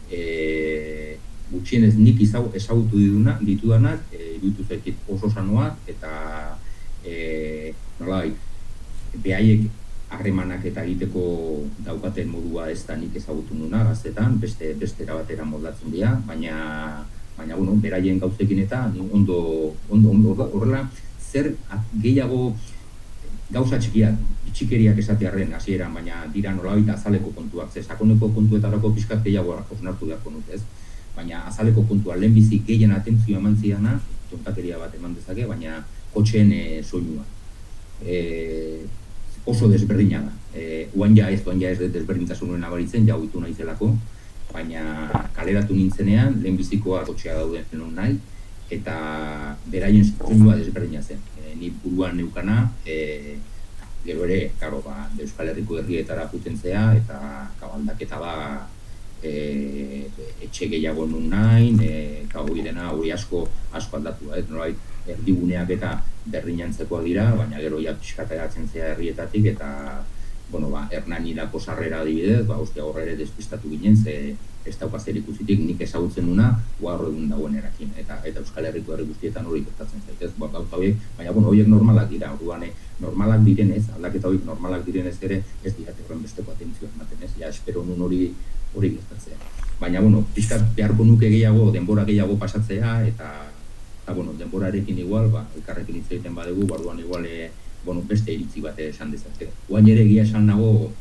[0.09, 1.17] e,
[1.51, 6.11] gutxienez nik izau, ezagutu dituna, ditudanak, e, iruditu zaizkit oso sanoak, eta
[7.05, 8.35] e, nolabait,
[9.23, 9.69] behaiek
[10.09, 11.23] harremanak eta egiteko
[11.85, 17.05] daukaten modua ez da nik ezagutu nuna gaztetan, beste, beste era batera moldatzen dira, baina
[17.37, 19.39] baina bueno, beraien gauzekin eta ondo,
[19.89, 20.85] ondo, ondo horrela
[21.19, 21.51] zer
[22.01, 22.53] gehiago
[23.51, 24.15] gauza txikiak,
[24.55, 30.31] txikeriak esatearren hasieran, baina dira nolabait azaleko kontuak, ze sakoneko kontuetarako pixkat gehiago osnartu beharko
[30.31, 30.61] nuke ez.
[31.15, 33.99] Baina azaleko kontua lehenbizi gehien atentzioa eman zidana,
[34.31, 37.23] tontakeria bat eman dezake, baina kotxeen e, soinua.
[38.03, 38.17] E,
[39.45, 40.33] oso desberdina da.
[40.55, 43.91] E, uan ja ez, uan ja ez desberdintasunuen nabaritzen, ja ohitu naizelako,
[44.53, 48.15] baina kaleratu nintzenean, lehenbizikoa kotxea dauden non nahi,
[48.71, 48.95] eta
[49.71, 51.19] beraien soinua desberdina zen.
[51.41, 53.37] E, ni buruan neukana, e,
[54.05, 57.19] gero ere, karo, ba, Euskal Herriko herrietara putentzea, eta
[57.59, 58.33] kabaldaketa ba,
[59.21, 60.05] e,
[60.45, 61.93] etxe gehiago nun nahi, e,
[62.65, 64.75] dena hori asko asko aldatu, ez, nolait,
[65.07, 69.69] erdiguneak eta berdinantzekoak dira, baina gero ja pixkateratzen zea herrietatik, eta,
[70.51, 75.17] bueno, ba, Hernanidako sarrera adibidez, ba, ostia horre ere despistatu ginen, ze ez dauka zer
[75.19, 76.47] ikusitik nik ezagutzen nuna,
[76.79, 80.79] gaur egun dagoen erakin, eta, eta Euskal Herriko herri guztietan hori gertatzen zaitez, ba, gauza
[80.79, 85.43] horiek, baina, bueno, horiek normalak dira, orduan, eh, normalak direnez, aldaketa horiek normalak direnez ere,
[85.63, 88.31] ez dira horren besteko atentzioa ematen ez, ja espero nun hori
[88.75, 89.37] hori gertatzea.
[89.79, 93.29] Baina, bueno, pixkat beharko nuke gehiago, denbora gehiago pasatzea, eta,
[94.05, 97.49] eta bueno, denborarekin igual, ba, elkarrekin hitz egiten badugu, barduan igual, e,
[97.83, 99.47] bueno, beste iritzi bat esan dezake.
[99.65, 100.91] Guain ere egia esan nago,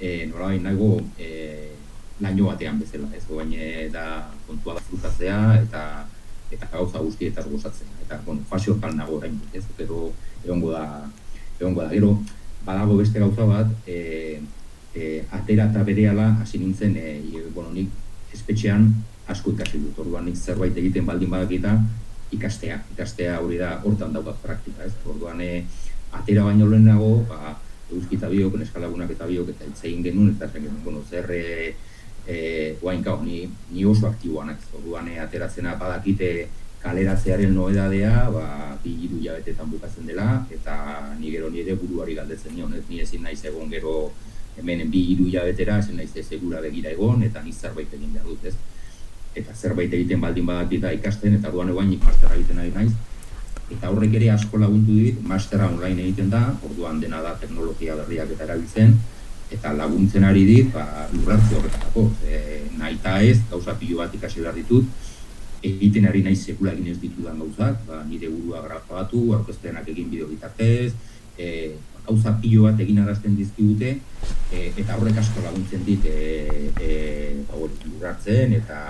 [0.00, 1.74] e, nolabait nago, e,
[2.24, 4.06] laino batean bezala, ez guain e, da
[4.46, 5.82] kontua da frutatzea, eta
[6.48, 7.92] eta gauza guztietaz gozatzea.
[8.06, 10.86] Eta, bueno, fase hortan nago orain, ez, gero egongo da,
[11.60, 11.90] egongo da.
[11.92, 12.14] Gero,
[12.64, 14.40] badago beste gauza bat, e,
[14.94, 17.20] e, atera eta berehala hasi nintzen, e,
[17.52, 18.88] bueno, nik espetxean
[19.28, 21.76] asko ikasi dut, orduan nik zerbait egiten baldin badakita,
[22.32, 24.92] ikastea, ikastea hori da hortan daukat praktika, ez?
[25.06, 25.64] Orduan e,
[26.16, 27.56] atera baino lehenago, ba,
[27.92, 33.02] euskita biok, neskalagunak eta biok, eta itzegin genuen, eta zen genuen, bueno, zer e, guain
[33.02, 34.60] gau, ni, ni oso aktiboan, ez?
[34.74, 36.30] Orduan e, ateratzena badakite
[36.82, 38.46] kaleratzearen noedadea, ba,
[38.82, 40.76] bi hiru jabetetan bukatzen dela, eta
[41.18, 43.96] ni gero nire buruari galdetzen nion, ez ni ezin naiz egon gero
[44.56, 48.28] hemen bi hiru jabetera, ezin naiz ez segura begira egon, eta ni zerbait egin behar
[48.28, 48.54] dut, ez?
[49.36, 52.92] Eta zerbait egiten baldin badakita ikasten, eta duan eguain nik mastera egiten ari naiz,
[53.70, 58.32] eta horrek ere asko lagundu dit, mastera online egiten da, orduan dena da teknologia berriak
[58.32, 58.94] eta erabiltzen,
[59.52, 64.42] eta laguntzen ari dit, ba, lurrartze horretarako, e, nahi eta ez, gauza pilo bat ikasi
[64.42, 64.88] behar ditut,
[65.66, 70.30] egiten ari naiz sekula egin ez ditudan gauzak, ba, nire burua grafatu, aurkezpenak egin bideo
[70.30, 70.94] bitartez,
[71.38, 71.74] e,
[72.06, 73.96] gauza pilo bat egin arazten dizkigute,
[74.52, 76.90] e, eta horrek asko laguntzen dit e, e,
[77.48, 78.80] ba, lurratzen, eta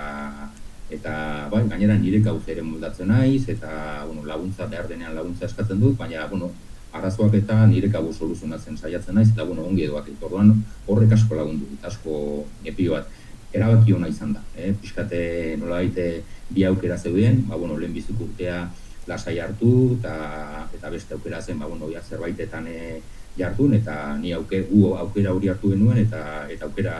[0.91, 1.13] eta
[1.51, 5.97] bai, gainera nire gauz ere moldatzen naiz, eta bueno, laguntza behar denean laguntza eskatzen dut,
[5.99, 6.53] baina bueno,
[6.95, 10.55] arazoak eta nire gabu soluzionatzen saiatzen naiz, eta bueno, ongi edoak orduan
[10.87, 13.11] horrek asko lagundu, asko nepio bat
[13.57, 14.43] erabaki ona izan da.
[14.57, 14.73] Eh?
[14.81, 15.21] Piskate
[15.61, 18.67] nola baite bi aukera zeuden, ba, bueno, lehen bizuk urtea
[19.07, 23.01] lasai hartu, eta, eta beste aukera zen, ba, bueno, ja, zerbaitetan e,
[23.39, 26.97] jartun, eta ni auke, gu aukera hori hartu genuen, eta eta aukera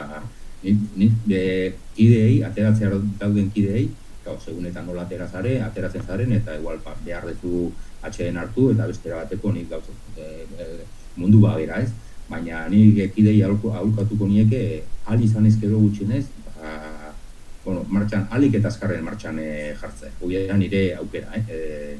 [0.63, 1.41] ni, ni de,
[1.95, 3.87] kideei, ateratzea dauden kideei,
[4.25, 9.23] gau, segunetan nola aterazare, ateratzen zaren, eta igual ba, behar dezu atxeden hartu, eta bestera
[9.23, 10.67] bateko nik gauza, e, e,
[11.17, 11.91] mundu ba bera ez,
[12.29, 16.25] baina ni kidei aurkatuko nieke, ahal izan ezkero gutxinez,
[17.67, 20.13] bueno, martxan, alik eta azkarren martxan e, jartze.
[20.23, 21.43] Hoi nire aukera, eh?
[21.51, 21.97] E,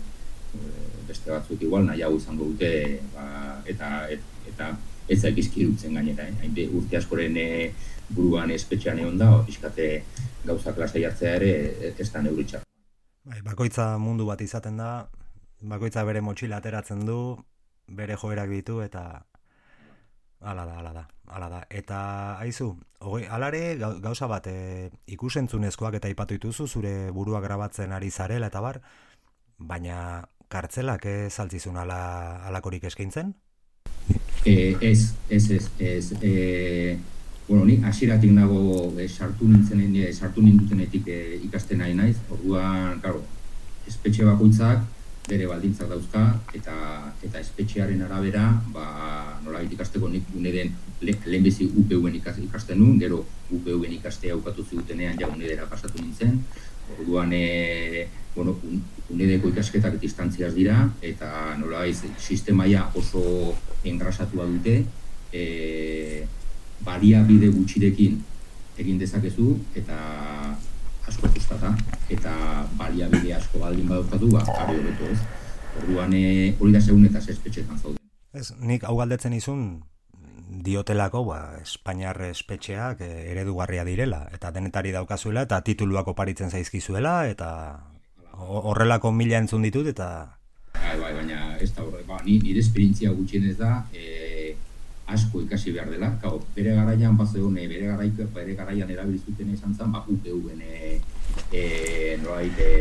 [1.09, 2.69] beste batzuk igual nahi hau izango dute,
[3.11, 3.25] ba,
[3.67, 4.69] eta, et, eta
[5.11, 6.37] ez zaik izkirutzen gainera, eh?
[6.39, 7.73] Hain urte askoren e,
[8.07, 9.89] buruan espetxean egon da, pixkate
[10.47, 11.51] gauza klasei hartzea ere
[11.91, 12.63] ez da neuritxar.
[13.27, 14.91] Bai, bakoitza mundu bat izaten da,
[15.59, 17.19] bakoitza bere motxila ateratzen du,
[17.91, 19.03] bere joerak ditu, eta
[20.39, 21.61] Hala da, hala da, hala da.
[21.69, 21.99] Eta
[22.39, 28.47] haizu, hogei, alare gauza bat, e, ikusentzunezkoak eta ipatu dituzu zure burua grabatzen ari zarela
[28.51, 28.81] eta bar,
[29.57, 29.99] baina
[30.47, 31.99] kartzelak ez altzizun ala,
[32.47, 33.33] alakorik eskaintzen?
[34.45, 36.11] E, ez, ez, ez, ez.
[36.21, 36.97] E,
[37.47, 43.01] bueno, ni hasieratik nago e, sartu nintzen, e, sartu nindutenetik e, ikasten nahi naiz, orduan,
[43.03, 43.23] claro,
[43.87, 44.85] espetxe bakoitzak,
[45.27, 46.23] bere baldintzak dauzka
[46.55, 46.75] eta
[47.23, 48.85] eta espetxearen arabera ba
[49.43, 55.27] nola ikasteko nik uneden le, lehenbezi UPV-en ikasten nun, gero UPV-en ikastea aukatu ziutenean ja
[55.27, 56.39] unedera pasatu nintzen.
[56.97, 58.55] Orduan e, bueno,
[59.11, 61.83] unedeko ikasketak distantziaz dira eta nola
[62.17, 64.83] sistemaia oso engrasatua dute.
[65.33, 66.25] E,
[66.87, 68.17] badia bide gutxirekin
[68.77, 69.97] egin dezakezu eta
[71.07, 71.73] asko kostata
[72.09, 72.33] eta
[72.79, 75.19] baliabide asko baldin badaukatu ba ari hobeto ez.
[75.81, 78.01] Orduan eh hori da segun eta espetxetan zauden.
[78.33, 79.83] Ez, nik hau galdetzen izun
[80.47, 87.49] diotelako, ba, Espainiar espetxeak eh, eredugarria direla eta denetari daukazuela eta tituluak oparitzen zaizkizuela eta
[88.37, 90.09] horrelako mila entzun ditut eta
[90.77, 94.26] bai, bai, baina ez da horre, ba, ni nire esperientzia gutxienez da, eh
[95.07, 96.11] asko ikasi behar dela.
[96.21, 100.99] Kau, bere garaian bat zegoen, bere, garaik, bere garaian erabiltzuten izan zen, ba, UPV-en e,
[101.51, 101.61] e,
[102.19, 102.71] e,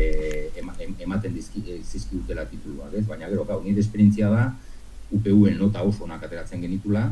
[1.05, 3.05] ematen dizki, e, zizkidutela tituluak, ez?
[3.07, 4.49] Baina gero, kau, nire esperientzia da,
[5.15, 7.07] UPV-en nota oso onak ateratzen genitula,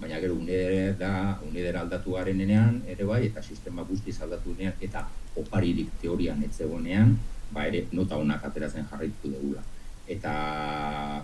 [0.00, 1.12] baina gero unedera da,
[1.44, 5.02] unedera aldatu garenean, ere bai, eta sistema guztiz aldatu denean, eta
[5.40, 7.16] oparirik teorian ez zegoenean,
[7.50, 9.66] ba ere nota onak ateratzen jarraitu dugula.
[10.10, 10.32] Eta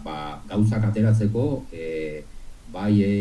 [0.02, 2.24] ba, gauzak ateratzeko, e,
[2.76, 3.12] bai e,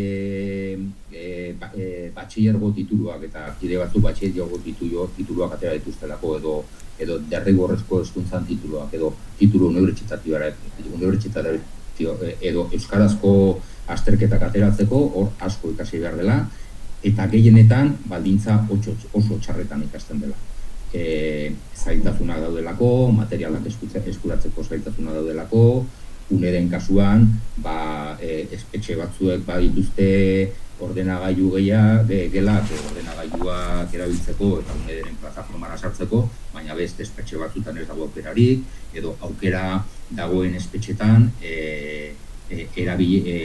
[1.12, 6.56] e, ba, e, batxillergo tituluak eta kide batzuk batxillergo titulu, tituluak atera dituztelako edo
[7.00, 10.52] edo derrigorrezko eskuntzan tituluak edo titulu unibertsitatioa
[12.50, 13.32] edo euskarazko
[13.96, 16.38] azterketak ateratzeko hor asko ikasi behar dela
[17.06, 20.38] eta gehienetan baldintza oso, oso txarretan ikasten dela.
[20.96, 25.62] E, zaitazuna daudelako, materialak eskuratzeko zaitazuna daudelako,
[26.34, 27.28] uneren kasuan,
[27.62, 30.08] ba, e, espetxe batzuek badituzte
[30.82, 37.88] ordenagailu gehia, ge, gelak ordenagailuak erabiltzeko eta unederen plataformara sartzeko, baina beste espetxe batzutan ez
[37.88, 42.16] dago aukerarik, edo aukera dagoen espetxetan e,
[42.50, 43.38] e, erabil, e,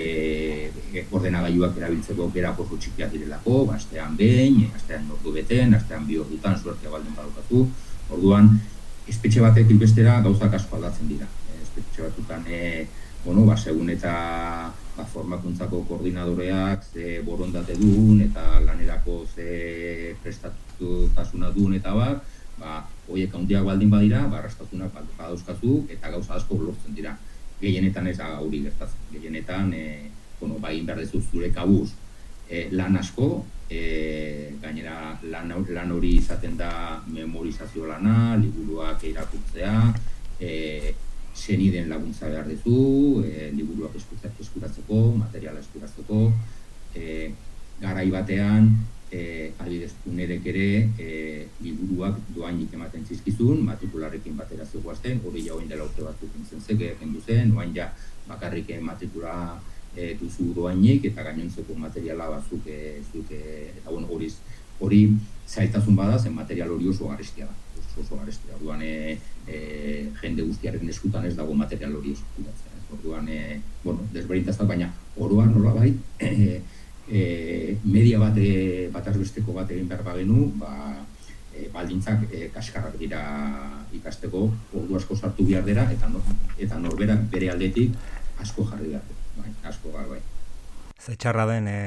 [0.95, 6.19] e, ordenagailuak erabiltzeko aukera oso txikiak direlako, ba, astean behin, astean ordu beten, astean bi
[6.19, 7.69] ordutan, suertea baldin badukatu,
[8.11, 8.57] orduan,
[9.11, 11.29] espetxe batek ilbestera gauzak asko aldatzen dira
[11.71, 12.87] espetxe batutan e,
[13.25, 14.13] bueno, ba, segun eta
[14.97, 22.21] ba, formakuntzako koordinadoreak ze borondate duen eta lanerako ze prestatutasuna duen eta bar,
[22.59, 27.17] ba, hoiek handiak baldin badira, ba, arrastasunak badauzkazu eta gauza asko lortzen dira.
[27.61, 29.01] Gehienetan ez da hori gertatzen.
[29.13, 31.91] Gehienetan, e, bueno, ba, behar dezu zure kabuz
[32.49, 36.73] e, lan asko, e, gainera lan, lan hori izaten da
[37.07, 39.77] memorizazio lana, liburuak irakurtzea,
[40.41, 40.95] e,
[41.35, 46.33] seniden laguntza behar duzu, e, liburuak eskurat- eskuratzeko, materiala eskuratzeko,
[46.95, 47.31] e,
[47.81, 48.71] garai batean,
[49.11, 50.67] e, adibidez, unerek ere
[50.99, 51.09] e,
[51.61, 57.23] liburuak doainik ematen zizkizun, matrikularekin batera zegoazten, hori jauen dela urte batzuk nintzen zeke, kendu
[57.27, 57.91] zen, oain ja
[58.29, 59.35] bakarrik eh, matrikula
[59.97, 64.31] e, duzu doainik eta gainontzeko materiala batzuk e, zuk, e, eta bueno, hori
[64.81, 65.01] hori
[65.49, 67.57] zailtasun bada, zen material hori oso garestia da,
[68.01, 68.57] oso, garestia.
[68.57, 72.77] Orduan, e, e, jende guztiaren eskutan ez dago material hori eskuratzen.
[72.79, 72.85] ez?
[72.99, 76.61] Orduan, e, bueno, desberdintazak, baina oroan nola bai, e,
[77.09, 80.75] e, media bat, e, bataz besteko bat egin behar bagenu, ba,
[81.55, 83.23] e, baldintzak e, kaskarrak dira
[83.97, 86.23] ikasteko, ordu asko sartu behar dira, eta, nor,
[86.59, 87.97] eta norberak bere aldetik
[88.41, 89.17] asko jarri behar.
[89.37, 90.21] Bai, asko bai.
[91.01, 91.81] Ze txarra den e,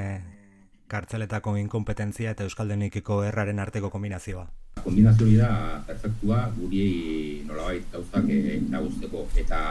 [0.89, 4.47] kartzeletako inkompetentzia eta euskaldenikiko erraren arteko kombinazioa.
[4.83, 8.59] Kombinazio hori da perfektua guri nolabait gauzak e,
[9.43, 9.61] eta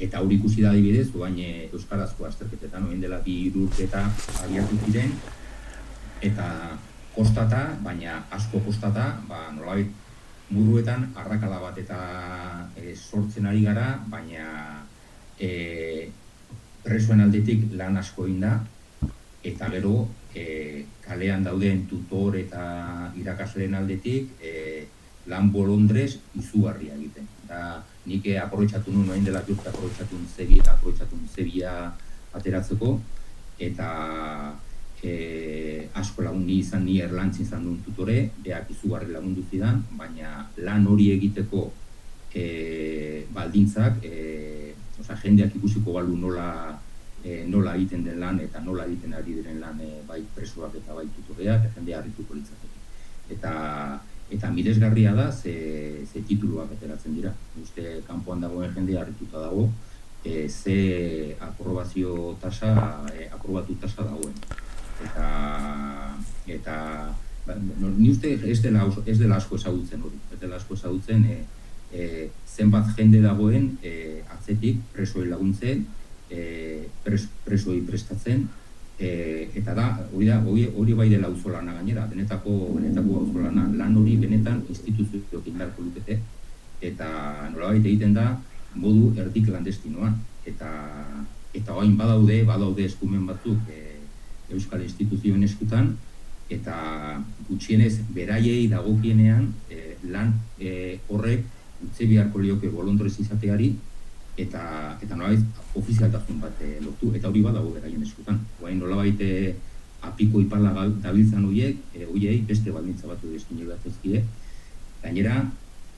[0.00, 4.04] eta hori ikusi da adibidez, oain e, euskarazko azterketetan orain dela bi eta
[4.44, 5.12] abiatu ziren.
[6.20, 6.76] Eta
[7.14, 9.88] kostata, baina asko kostata, ba nolabait
[10.50, 11.98] muruetan arrakala bat eta
[12.76, 14.84] e, sortzen ari gara, baina
[15.40, 16.10] e,
[16.84, 18.60] presoen aldetik lan asko egin da.
[19.46, 20.06] Eta gero
[20.36, 22.66] e, kalean dauden tutor eta
[23.16, 24.84] irakasleen aldetik e,
[25.32, 27.26] lan bolondrez izugarria egiten.
[27.46, 31.72] Da, nik eh, aprobetxatu nuen orain dela jurte aprobetxatu nuen zebia, aprobetxatu nuen zebia
[32.36, 32.92] ateratzeko
[33.62, 33.88] eta
[35.02, 40.46] e, asko lagun ni izan ni erlantzi izan duen tutore, beak izugarri lagundu zidan, baina
[40.68, 41.70] lan hori egiteko
[42.34, 46.48] e, baldintzak, e, osea, jendeak ikusiko balu nola
[47.26, 50.94] e, nola egiten den lan eta nola egiten ari diren lan e, bai presoak eta
[50.94, 52.78] bai tutoreak, eta jendea harrituko litzateke.
[53.34, 53.52] Eta
[54.36, 55.52] eta miresgarria da ze,
[56.06, 57.32] ze tituluak ateratzen dira.
[57.62, 59.68] Uste kanpoan dagoen jendea harrituta dago,
[60.24, 62.72] e, ze aprobazio tasa,
[63.14, 64.34] e, aprobatu tasa dagoen.
[65.04, 65.26] Eta
[66.46, 66.76] eta
[67.46, 71.26] ba, no, ni uste ez dela, ez dela asko ezagutzen hori, ez dela asko ezagutzen
[71.30, 71.38] e,
[71.92, 75.86] e, zenbat jende dagoen e, atzetik presoei laguntzen,
[76.30, 78.46] e, pres, presoei prestatzen,
[78.98, 83.96] e, eta da, hori da, hori, hori bai dela auzolana gainera, benetako, benetako auzolana, lan
[83.96, 86.18] hori benetan instituzioak indarko lukete,
[86.80, 87.08] eta
[87.52, 88.34] nolabait egiten da
[88.76, 90.70] modu erdi klandestinoan, eta
[91.56, 93.96] eta orain badaude, badaude eskumen batzuk e,
[94.52, 95.94] euskal instituzioen eskutan,
[96.52, 96.76] eta
[97.48, 101.46] gutxienez beraiei dagokienean e, lan e, horrek
[101.86, 103.72] utzi beharko lioke bolondrez izateari
[104.36, 104.62] eta
[105.02, 105.40] eta nolabait
[105.74, 108.40] ofizialtasun bat e, lortu eta hori badago beraien eskutan.
[108.60, 109.54] Orain nolabait e,
[110.06, 114.22] apiko ipala gal- dabiltzan horiek, e, horiei beste baldintza batu deskine batzezkie.
[115.02, 115.38] Gainera,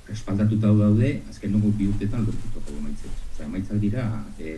[0.08, 3.18] respaldatuta daude, azken dugu bi urtetan lortutako emaitzak.
[3.32, 4.06] Osea, emaitzak dira,
[4.38, 4.54] e,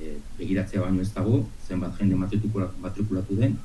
[0.00, 3.58] e, begiratzea baino ez dago, zenbat jende matrikulatu den,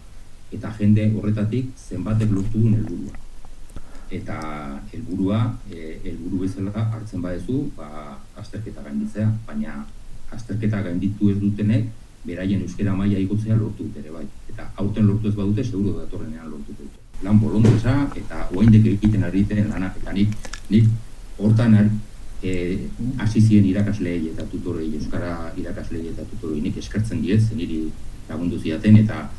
[0.54, 3.22] eta jende horretatik zenbatek lortu duen helburua.
[4.14, 4.38] Eta
[4.94, 5.40] helburua,
[5.72, 9.80] e, helburu bezala hartzen badezu, ba, azterketa gainditzea, baina
[10.34, 11.90] azterketa gainditu ez dutenek,
[12.24, 14.26] beraien euskera maila igotzea lortu dute ere bai.
[14.52, 17.02] Eta aurten lortu ez badute, seguro datorrenean lortu dute.
[17.24, 20.36] Lan bolondreza eta oaindek egiten ari den lana, eta nik,
[20.70, 20.90] nik
[21.38, 21.92] hortan ari,
[22.44, 22.54] e,
[23.24, 27.86] hasi ziren irakasleei eta tutorei, euskara irakasleei eta tutorei nik eskertzen diet, zen niri
[28.30, 29.30] lagundu zidaten, eta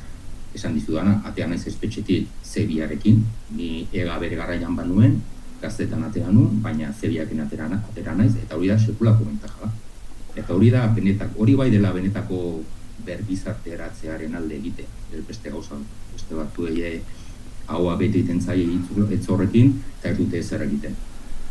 [0.55, 3.25] esan dizudana, atean naiz espetxetik zebiarekin,
[3.57, 5.19] ni ega bere garaian banuen,
[5.63, 9.73] gaztetan atea nuen, baina zebiaken atera, atera naiz, eta hori da sekulako bentaja da.
[10.35, 12.41] Eta hori da, benetak, hori bai dela benetako
[13.07, 14.87] berbizarteratzearen alde egite,
[15.29, 15.79] beste gauza,
[16.13, 17.01] beste batzuei eh,
[17.67, 18.67] haua bete egiten zaie
[19.29, 20.97] horrekin, eta ez dute ezer egiten.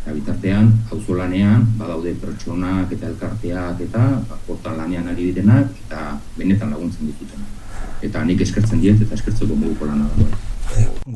[0.03, 7.07] Eta bitartean, auzolanean, badaude pertsonak eta elkarteak eta ba, lanean ari direnak eta benetan laguntzen
[7.07, 7.62] ditutenak.
[8.03, 10.27] Eta nik eskertzen diet eta eskertzeko moduko lana dago.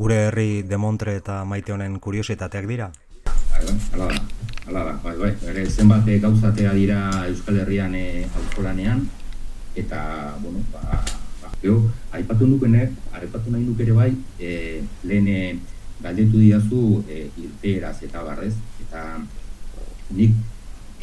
[0.01, 2.91] Gure herri demontre eta maite honen kuriositateak dira.
[3.27, 4.21] Bai, bai, hala da.
[4.67, 5.31] Hala da, bai, bai.
[5.51, 9.05] Ere, zenbat eh, gauzatea dira Euskal Herrian e, auzolanean
[9.77, 10.01] eta,
[10.41, 10.81] bueno, ba,
[11.41, 11.77] ba, gero,
[12.11, 14.09] aipatu nukene, aipatu nahi nuke ere bai,
[14.39, 15.55] e, lehen eh,
[16.03, 19.03] galdetu didazu e, irteeraz eta barrez, eta
[20.17, 20.35] nik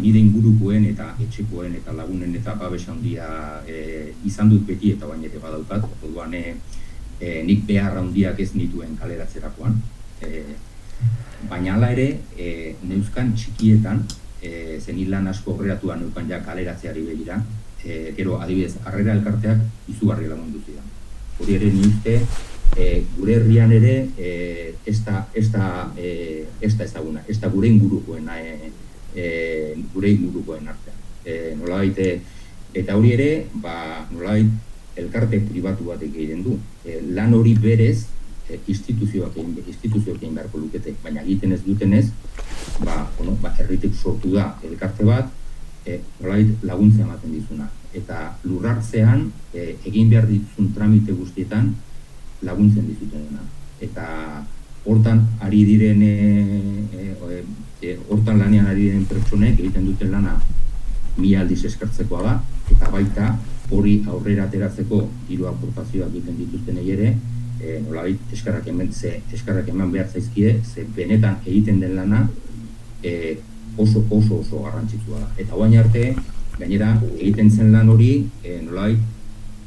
[0.01, 3.27] nire ingurukoen eta etxekoen eta lagunen eta babes handia
[3.69, 6.45] e, izan dut beti eta baina ere badaukat, orduan e,
[7.47, 9.79] nik behar handiak ez nituen kaleratzerakoan.
[10.21, 10.45] E,
[11.49, 14.03] baina hala ere, e, neuzkan txikietan,
[14.43, 17.39] e, zen lan asko horreatuan neukan ja kaleratzeari begira,
[17.85, 20.91] e, gero adibidez, harrera elkarteak izugarri lagundu zidan.
[21.39, 22.19] Hori ere ni uste,
[22.77, 27.51] e, gure herrian ere e, ez da, ez da, e, ez da ezaguna, ez da
[27.53, 28.73] gure ingurukoen, e,
[29.15, 30.99] e, gure ingurukoen artean.
[31.25, 32.21] E, nolabait, e,
[32.75, 33.29] eta hori ere,
[33.62, 34.51] ba, nolabait,
[35.01, 36.59] elkarte pribatu batek egiten du.
[36.85, 38.07] E, lan hori berez,
[38.49, 42.09] e, instituzioak egin, instituzioak egin beharko lukete, baina egiten ez dutenez,
[42.83, 45.33] ba, bueno, ba, herritik sortu da elkarte bat,
[45.87, 47.71] e, nolabait laguntza ematen dizuna.
[47.95, 51.75] Eta lurrartzean, e, egin behar dituzun tramite guztietan,
[52.45, 53.45] laguntzen dizutena.
[53.85, 54.07] Eta
[54.85, 56.15] hortan ari diren e,
[56.93, 57.43] e,
[57.85, 60.35] e, hortan lanean ari diren pertsonek egiten duten lana
[61.16, 62.35] mila aldiz eskartzekoa da
[62.74, 63.30] eta baita
[63.70, 67.14] hori aurrera ateratzeko diru aportazioak egiten dituzten ere
[67.61, 72.28] e, nolabait eskarrak eman ze eskarrak eman behar zaizkie ze benetan egiten den lana
[73.03, 73.39] e,
[73.76, 75.28] oso oso oso garrantzitsua da.
[75.39, 76.14] Eta orain arte
[76.59, 78.12] gainera egiten zen lan hori
[78.43, 79.14] e, nolabait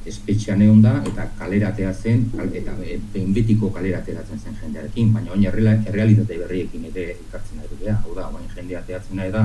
[0.07, 2.25] espetxean egon da eta kaleratea zen,
[2.59, 8.15] eta behin betiko kalerateratzen zen jendearekin, baina oin errealitate berriekin ere ikartzen ari dira, hau
[8.15, 9.43] da, baina jendea teatzen da,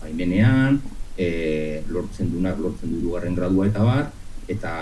[0.00, 0.80] baimenean,
[1.16, 4.10] e, lortzen dunak, lortzen du garren gradua eta bar,
[4.48, 4.74] eta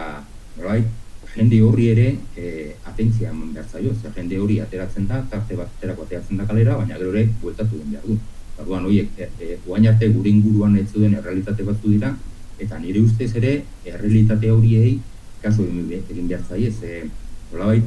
[0.61, 0.99] right,
[1.35, 5.71] jende horri ere e, atentzia eman behar zaio, zer jende hori ateratzen da, tarte bat
[5.79, 8.19] aterako ateratzen da kalera, baina gero ere bueltatu den behar du.
[8.61, 12.13] Orduan, horiek, e, e, arte gure inguruan ez zuen errealitate batzu dira,
[12.61, 13.55] eta nire ustez ere
[13.85, 14.99] errealitate horiei
[15.43, 17.05] kasu egin behar zaie, ze
[17.53, 17.85] nolabait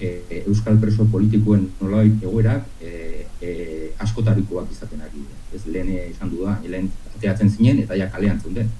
[0.00, 3.50] e, e, euskal preso politikoen nolabait egoerak e, e,
[4.02, 8.70] askotarikoak izaten ari Ez lehen esan du da, lehen ateatzen zinen eta ja kalean zunden.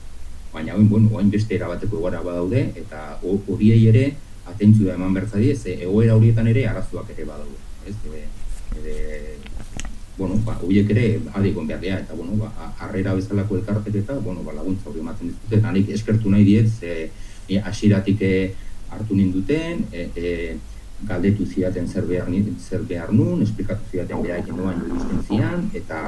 [0.53, 4.07] Baina hain, bueno, hain beste erabateko egoera badaude eta horiei ere
[4.49, 7.61] atentzua eman behar zaie, ze egoera horietan ere arazoak ere badaude.
[7.87, 8.25] Ez, e,
[8.81, 9.37] e,
[10.19, 14.43] bueno, ba, horiek ere adikon behar dira, eta, bueno, ba, arrera bezalako elkartek eta, bueno,
[14.45, 17.09] ba, laguntza hori ematen dituzte, eta nik eskertu nahi diet, ze,
[17.49, 18.35] e, asiratik e,
[18.93, 20.57] hartu ninduten, e, e,
[21.09, 22.29] galdetu ziaten zer behar,
[22.61, 26.03] zer behar nun, esplikatu ziaten behar egin doan iristen zian, eta,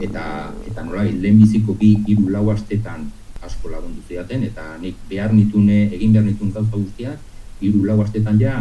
[0.00, 0.24] eta,
[0.66, 3.10] eta nola, lehenbiziko bi hiru lau astetan
[3.44, 7.20] asko lagundu ziaten, eta nik behar nitune, egin behar nitun gauza guztiak,
[7.60, 8.56] hiru lau astetan ja,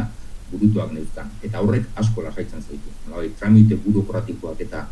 [0.51, 1.29] burutuak neuzkan.
[1.43, 2.93] Eta horrek asko lasaitzen zaitu.
[3.07, 4.85] Nolabait, tramite burokratikoak eta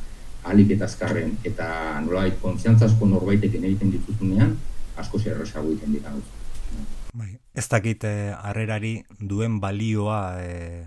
[0.46, 1.68] alik eta azkarren, eta
[2.06, 4.58] nolabait, konfiantzazko norbaiteken egiten dituzunean,
[4.98, 6.14] asko zerrezago egiten dira
[7.16, 10.84] Bai, ez dakit eh, harrerari duen balioa eh,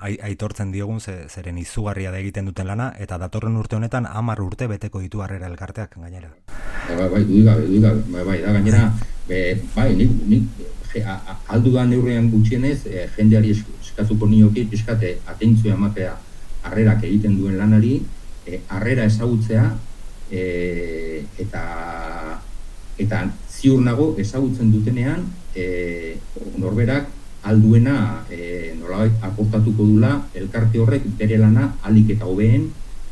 [0.00, 4.66] aitortzen diogun ze, zeren izugarria da egiten duten lana, eta datorren urte honetan hamar urte
[4.66, 6.32] beteko ditu harrera elkarteak gainera.
[6.88, 8.82] Bai, bai, bai, duigabe, bai, bai, da gainera,
[9.28, 9.40] be,
[9.76, 10.64] bai, nik, nik,
[11.48, 16.16] aldu da neurrean gutxienez, e, jendeari eskatuko nioki, piskate, atentzioa ematea
[16.64, 18.00] harrerak egiten duen lanari,
[18.46, 18.60] e,
[19.06, 19.64] ezagutzea,
[20.30, 21.62] e, eta
[23.00, 25.24] eta ziur nago ezagutzen dutenean
[25.56, 26.16] e,
[26.60, 27.08] norberak
[27.48, 32.68] alduena e, nolabait aportatuko dula elkarte horrek bere lana alik eta hobeen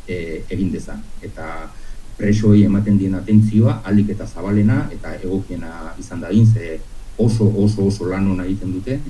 [0.07, 1.01] e, egin dezan.
[1.24, 1.70] Eta
[2.18, 6.81] presoi ematen dien atentzioa alik eta zabalena eta egokiena izan da ze
[7.18, 9.00] oso oso oso lan hona egiten dute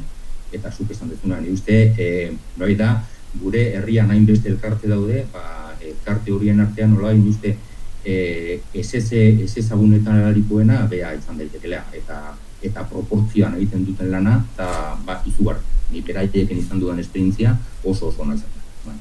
[0.53, 3.05] eta zuk esan dezuna ni uste e, bai da
[3.41, 7.57] gure herrian hainbeste elkarte daude ba elkarte horien artean nola hain uste
[8.05, 11.83] e, ez ez ez ezagunetan eralikoena bea izan daitekela.
[11.93, 17.55] Eta eta proportzioan egiten duten lana eta ba izugar ni beraiteken izan dudan esperientzia
[17.85, 18.51] oso oso ona izan
[18.87, 18.97] bai.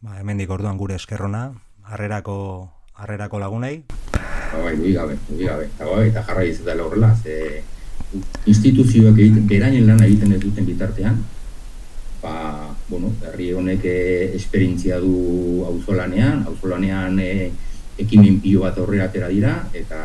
[0.00, 1.52] ba hemendik orduan gure eskerrona
[1.84, 3.82] harrerako harrerako lagunei.
[4.52, 5.68] Ba bai gabe gabe.
[5.74, 7.64] Eta bai eta jarrai ez da horrela ze
[8.46, 11.18] instituzioak egiten, berainen lana egiten ez duten bitartean,
[12.22, 17.50] ba, bueno, herri honek eh, esperientzia du auzolanean, auzolanean e,
[18.02, 20.00] ekimen pio bat aurrera atera dira, eta,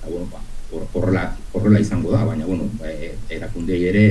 [0.00, 0.42] eta bueno, ba,
[0.92, 4.06] horrela, horrela izango da, baina, bueno, ba, e, erakundei ere,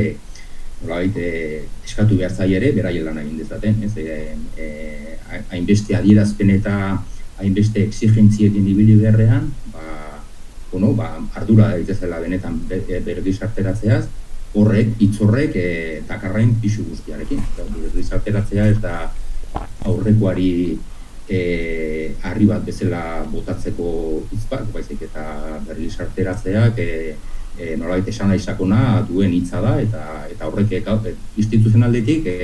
[0.83, 5.17] nolabait, e, eskatu behar zai ere, beraien lan egin dezaten, ez, e,
[5.51, 6.75] hainbeste adierazpen eta
[7.39, 9.51] hainbeste exigentziekin ibili beharrean,
[10.71, 14.03] bueno, ba, ardura daitezela benetan e, bergizarteratzeaz,
[14.53, 17.41] horrek, itzorrek, e, dakarrain pixu guztiarekin.
[17.57, 18.95] Bergizarteratzea ez da
[19.89, 20.77] aurrekoari
[21.29, 21.41] e,
[22.25, 23.89] harri bat bezala botatzeko
[24.35, 26.89] izpak, baizik eta bergizarteratzeak e,
[27.57, 32.37] e, nolabait esan izakona duen hitza da, eta eta horrek e, instituzionaldetik e,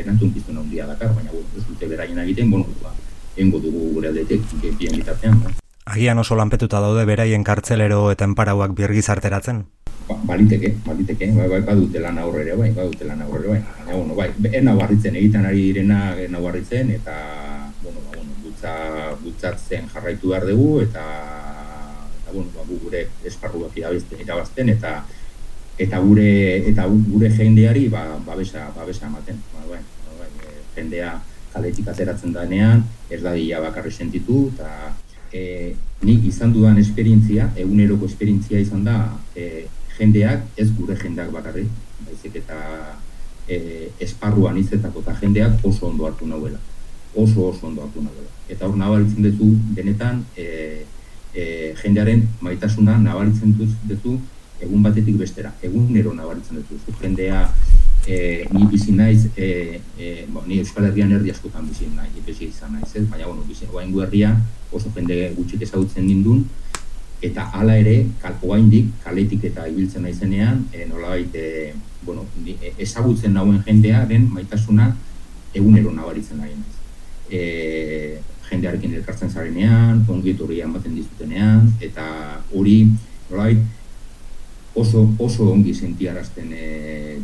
[0.00, 2.94] erantzun piztun handia dakar, baina ez dute beraien egiten, bueno, ba,
[3.36, 4.46] engo dugu gure aldetik,
[4.78, 5.60] bien bitartean.
[5.90, 9.64] Agian oso lanpetuta daude beraien kartzelero eta enparauak birgizarteratzen?
[10.06, 13.58] Ba, baliteke, baliteke, bai, bai, badute lan aurrere, bai, badute lan aurrere, bai.
[13.80, 17.16] Baina, bueno, bai, en nabarritzen, egiten ari direna en nabarritzen, eta,
[17.82, 18.76] bueno, ba, bueno, bultza,
[19.24, 21.04] bultzatzen jarraitu behar dugu, eta,
[22.22, 24.94] eta bueno, ba, gu gure esparruak irabazten, irabazten eta
[25.80, 26.30] eta gure
[26.70, 29.42] eta gu- gure jendeari ba, babesa, babesa ematen.
[29.56, 31.16] Ba, bai, ba, bai, jendea
[31.50, 33.34] kaletik ateratzen danean, ez da
[33.66, 34.92] bakarri sentitu, eta
[35.32, 38.96] e, nik izan dudan esperientzia, eguneroko esperientzia izan da,
[39.36, 39.66] e,
[39.98, 41.66] jendeak, ez gure jendeak bakarri,
[42.06, 42.58] baizik eta
[43.48, 46.58] e, esparruan izetako eta jendeak oso ondo hartu nauela.
[47.14, 48.28] Oso oso ondo hartu nauela.
[48.48, 50.84] Eta hor nabaritzen duzu, benetan, e,
[51.34, 54.18] e, jendearen maitasuna nabaritzen duz- duzu
[54.60, 56.80] egun batetik bestera, egunero nabaritzen duzu.
[56.84, 57.48] Zu jendea,
[58.06, 62.48] e, ni bizi naiz, e, e, bo, ni Euskal Herrian erdi askotan bizi nahi, bizi
[62.48, 63.04] izan naiz, ez?
[63.10, 64.32] baina bueno, bizi oaingo herria
[64.72, 66.44] oso jende gutxik ezagutzen nindun,
[67.22, 72.72] eta hala ere, kal, oaindik, kaletik eta ibiltzen naizenean, e, nolabait, e, bueno, ni- e,
[72.78, 74.94] ezagutzen nauen jendearen maitasuna
[75.54, 76.76] egunero nabaritzen nahi naiz.
[77.30, 78.20] E,
[78.50, 82.06] jendearekin elkartzen zarenean, ongi etorria ematen dizutenean, eta
[82.56, 82.88] hori,
[83.28, 83.60] nolabait,
[84.74, 86.66] oso, oso ongi sentiarazten e,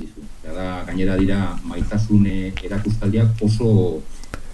[0.00, 0.24] dizu.
[0.46, 4.00] Da, gainera dira maitasun erakustaldiak oso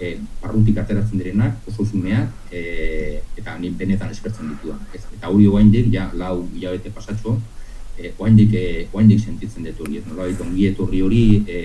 [0.03, 4.81] e, barrutik ateratzen direnak, oso zumeak, e, eta ni benetan eskertzen dituan.
[4.95, 7.37] Ez, eta hori oaindik, ja, lau hilabete pasatxo,
[7.99, 11.63] e, oaindik, e, oaindik sentitzen dut hori, ez nolabait ongi etorri hori, e,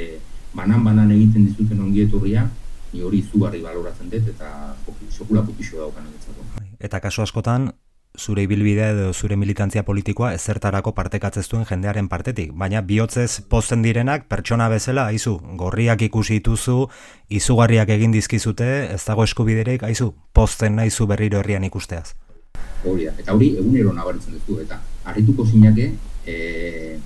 [0.58, 2.48] banan-banan egiten dizuten ongi etorria,
[2.94, 4.54] ni hori izugarri baloratzen dut, eta
[5.10, 6.46] sekula popixo daukan egitzako.
[6.78, 7.72] Eta kasu askotan,
[8.18, 14.26] zure ibilbidea edo zure militantzia politikoa ezertarako partekatzen duen jendearen partetik, baina bihotzez pozten direnak
[14.28, 16.88] pertsona bezala, aizu, gorriak ikusi dituzu,
[17.30, 22.16] izugarriak egin dizkizute, ez dago eskubiderik, aizu, pozten naizu berriro herrian ikusteaz.
[22.86, 25.92] Hori eta hori egunero nabaritzen duzu, eta harrituko zinake,
[26.26, 26.98] e,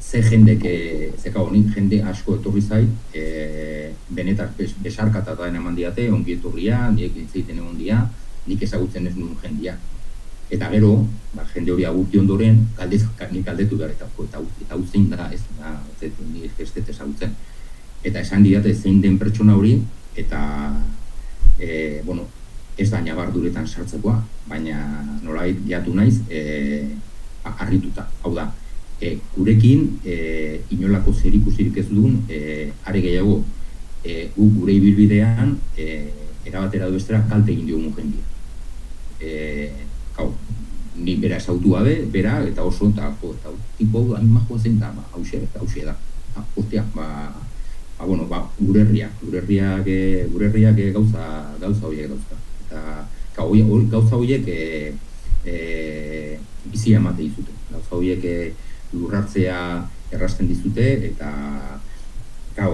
[0.00, 5.50] ze jendek, e, ze kago, nik jende asko etorri zait, e, benetan bes, besarkata da
[5.50, 8.04] eman diate, ongi etorria, intzeiten egon dia,
[8.46, 9.76] nik ezagutzen ez nuen jendia.
[10.50, 14.84] Eta gero, ba, jende hori agurti ondoren, galdez, nik galdetu behar eta, eta, eta hau
[14.86, 17.34] zein da, ez da, ez nik ez dut ezagutzen.
[18.02, 19.74] Eta esan didate zein den pertsona hori,
[20.16, 20.40] eta,
[21.58, 22.24] e, bueno,
[22.78, 24.78] ez da nabarduretan sartzekoa, baina
[25.22, 26.86] nolait jatu naiz e,
[27.44, 28.06] harrituta.
[28.22, 28.46] Hau da,
[29.00, 30.16] e, gurekin e,
[30.74, 33.42] inolako zerikusirik ez duen, e, are gehiago,
[34.04, 36.08] e, gu gure ibilbidean e,
[36.48, 38.24] erabatera du kalte egin diogun jendia.
[39.20, 39.87] E,
[40.98, 44.78] ni bera esautu gabe, bera, eta oso, eta, jo, eta tipo, hau, anima joa zen
[44.80, 45.94] da, ba, hause, eta hause da.
[46.34, 47.08] Ba, hostia, ba,
[47.98, 51.26] ba, bueno, ba, gure herriak, gure herriak, e, gure herriak e, gauza,
[51.60, 52.38] gauza horiek dauzka.
[52.66, 52.80] Eta,
[53.36, 54.94] ka, hori, hori, gauza horiek e,
[55.44, 57.54] e, bizi emate dizute.
[57.70, 58.38] Gauza horiek e,
[58.94, 59.60] lurratzea
[60.14, 61.30] errasten dizute, eta,
[62.58, 62.72] gau,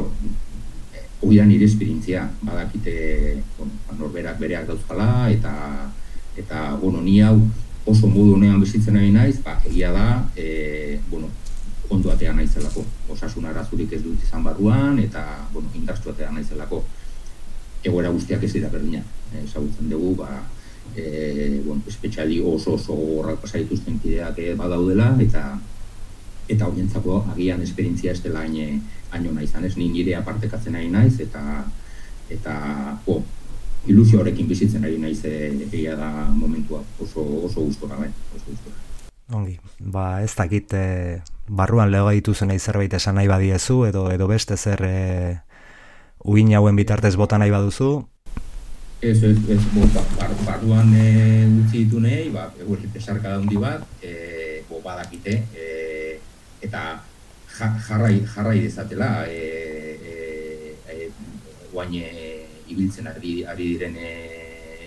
[1.25, 2.97] hori da nire esperientzia, badakite,
[3.59, 5.53] bueno, ba, norberak bereak dauzkala, eta,
[6.41, 7.37] eta, bueno, ni hau
[7.87, 11.29] oso modu honean bizitzen ari naiz, ba, egia da, e, bueno,
[11.91, 12.85] ondo atea naizelako.
[13.13, 16.83] Osasun arazurik ez dut izan barruan, eta, bueno, indartsu atea naizelako.
[17.85, 19.05] Egoera guztiak ez dira berdinak.
[19.33, 20.41] E, ezagutzen dugu, ba,
[20.97, 25.45] e, bueno, espetxali oso oso gogorrak pasa dituzten kideak eh, badaudela, eta
[26.49, 30.91] eta horientzako agian esperientzia ez dela hain hain ona izan ez, ni nire apartekatzen ari
[30.93, 31.65] naiz, eta,
[32.31, 32.57] eta,
[33.07, 33.23] jo,
[33.87, 35.35] ilusio horrekin bizitzen ari naiz e,
[35.71, 38.77] egia da momentua, oso, oso gustora, bai, oso gustora.
[39.33, 40.87] Ongi, ba ez dakit e,
[41.49, 44.97] barruan lego dituzu nahi zerbait esan nahi badiezu, edo edo beste zer e,
[46.25, 47.93] uin hauen bitartez bota nahi baduzu,
[49.05, 51.09] Ez, ez, ez, bo, ba, bar, barruan e,
[51.45, 55.67] utzi ditu nahi, ba, hori pesarka handi bat, e, bo, badakite, e,
[56.65, 56.85] eta
[57.59, 59.43] ja, jarrai, jarrai dezatela, e,
[60.01, 61.11] e, e,
[61.75, 62.24] guain e,
[62.69, 64.11] ibiltzen ari, ari diren e,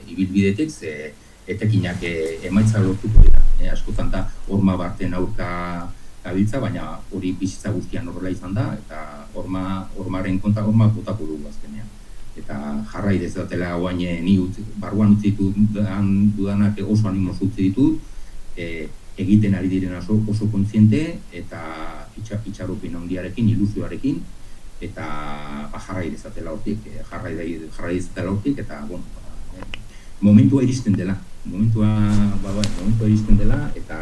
[0.07, 1.13] ibilbidetik, ze
[1.47, 3.43] etekinak e, emaitza lortuko dira.
[3.59, 5.49] E, askotan da, horma barten aurka
[6.23, 11.47] gabiltza, baina hori bizitza guztian horrela izan da, eta horma, hormaren konta horma botako dugu
[11.49, 11.87] azkenean
[12.37, 12.57] eta
[12.91, 17.99] jarrai dezatela guain ni utzi, barruan utzi dudan, dudanak oso animoz utzi ditut,
[18.55, 21.61] e, egiten ari diren oso, oso kontziente eta
[22.17, 24.21] itxa, itxaropin handiarekin, ilusioarekin,
[24.81, 25.05] eta
[25.71, 27.33] ba, jarrai dezatela hortik, e, jarrai,
[27.75, 29.63] jarrai dezatela hortik, eta bueno, ba, e,
[30.21, 31.89] momentua iristen dela, momentua,
[32.43, 33.99] ba, ba, momentua iristen dela, eta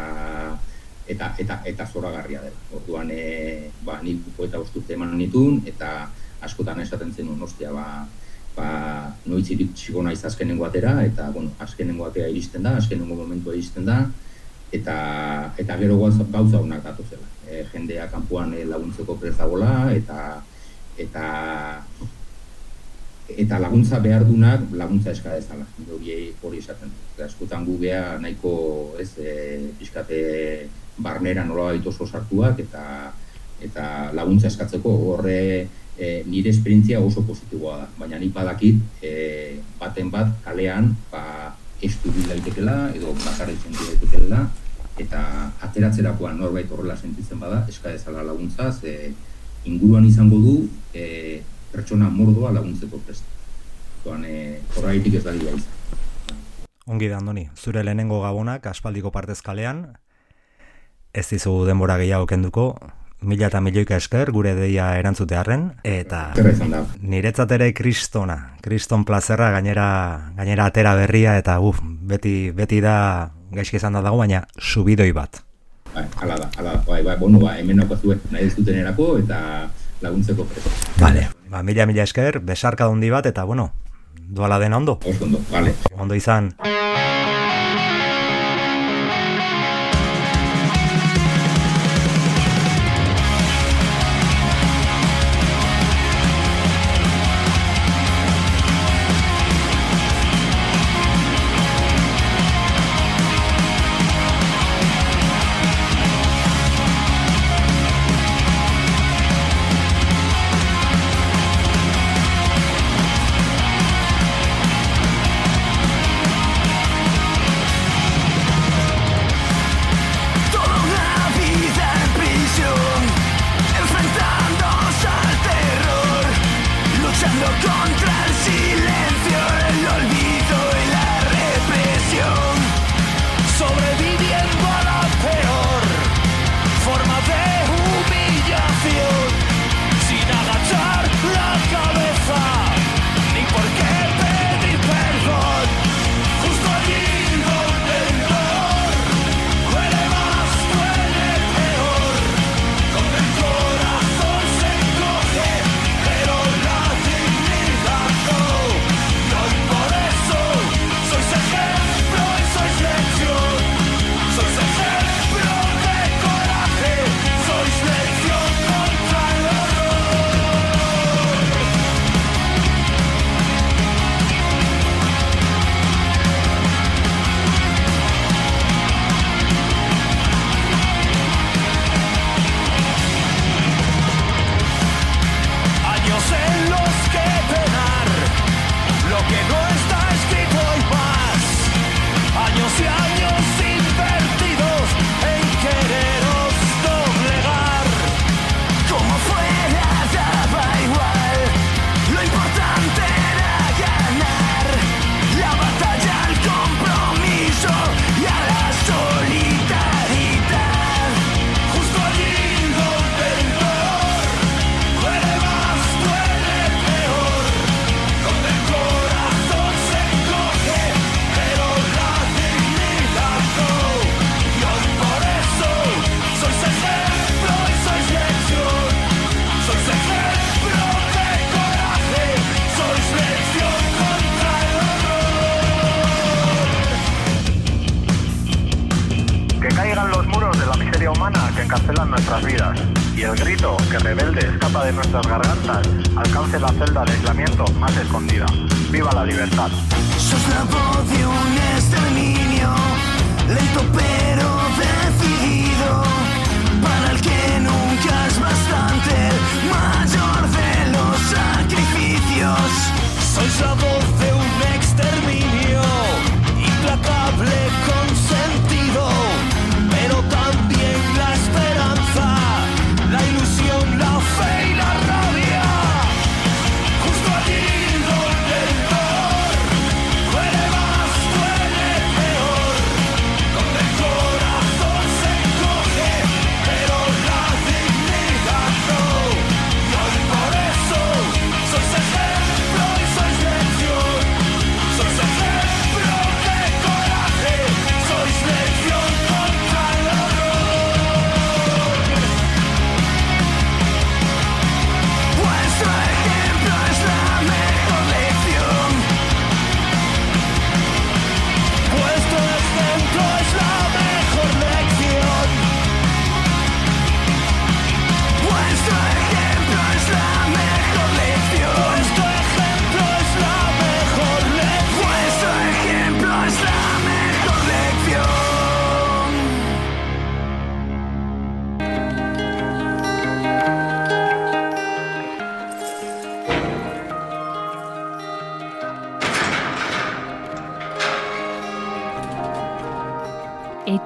[1.06, 2.60] eta eta eta zoragarria dela.
[2.74, 6.10] Orduan e, ba ni poeta bosturte eman nitun eta
[6.42, 8.08] askotan esaten zenuen ostia ba
[8.56, 13.84] ba, noiz iritsiko naiz azkenengo atera, eta, bueno, azkenengo atera iristen da, azkenengo momentua iristen
[13.84, 13.98] da,
[14.72, 14.96] eta,
[15.60, 17.28] eta gero gauza, gauza honak datuzela.
[17.46, 20.40] E, jendea kanpoan laguntzeko prest dagoela, eta,
[20.98, 21.82] eta,
[23.28, 25.66] eta laguntza behar dunak laguntza eska dezala.
[25.92, 26.92] Hori hori esaten.
[27.14, 28.52] Eta askotan gu gea nahiko,
[29.02, 30.20] ez, e, pixkate
[30.96, 33.12] barnera nola oso sartuak, eta,
[33.60, 35.68] eta laguntza eskatzeko horre
[35.98, 37.88] e, nire esperientzia oso positiboa da.
[37.98, 44.44] Baina nik badakit e, baten bat kalean ba, estu daitekela edo bakarrik senti daitekela
[45.00, 45.22] eta
[45.66, 49.12] ateratzerakoan norbait horrela sentitzen bada eska dezala laguntza ze
[49.66, 50.56] inguruan izango du
[50.94, 51.42] e,
[51.72, 53.24] pertsona mordoa laguntzeko prest.
[54.04, 55.72] Doan, e, horraitik ez da dira izan.
[56.86, 59.88] Ongi da, Andoni, zure lehenengo gabonak aspaldiko partez kalean,
[61.12, 62.68] ez dizu denbora gehiago kenduko,
[63.26, 66.20] mila eta milioika esker gure deia erantzutearren, eta
[67.00, 69.88] niretzat ere kristona, kriston plazerra gainera,
[70.36, 72.96] gainera atera berria, eta uf, beti, beti da
[73.56, 75.45] gaizki izan da dago, baina subidoi bat.
[75.96, 76.82] Bai, hala da, hala da.
[76.84, 79.38] Bai, bai, bueno, ba, hemen naukazue, nahi ez duten erako eta
[80.04, 80.90] laguntzeko prest.
[81.00, 81.22] Vale.
[81.48, 83.70] Ba, mila mila esker, besarka handi bat, eta bueno,
[84.28, 84.98] duala dena ondo.
[85.00, 85.72] Oso ondo, vale.
[85.96, 86.52] Ondo izan.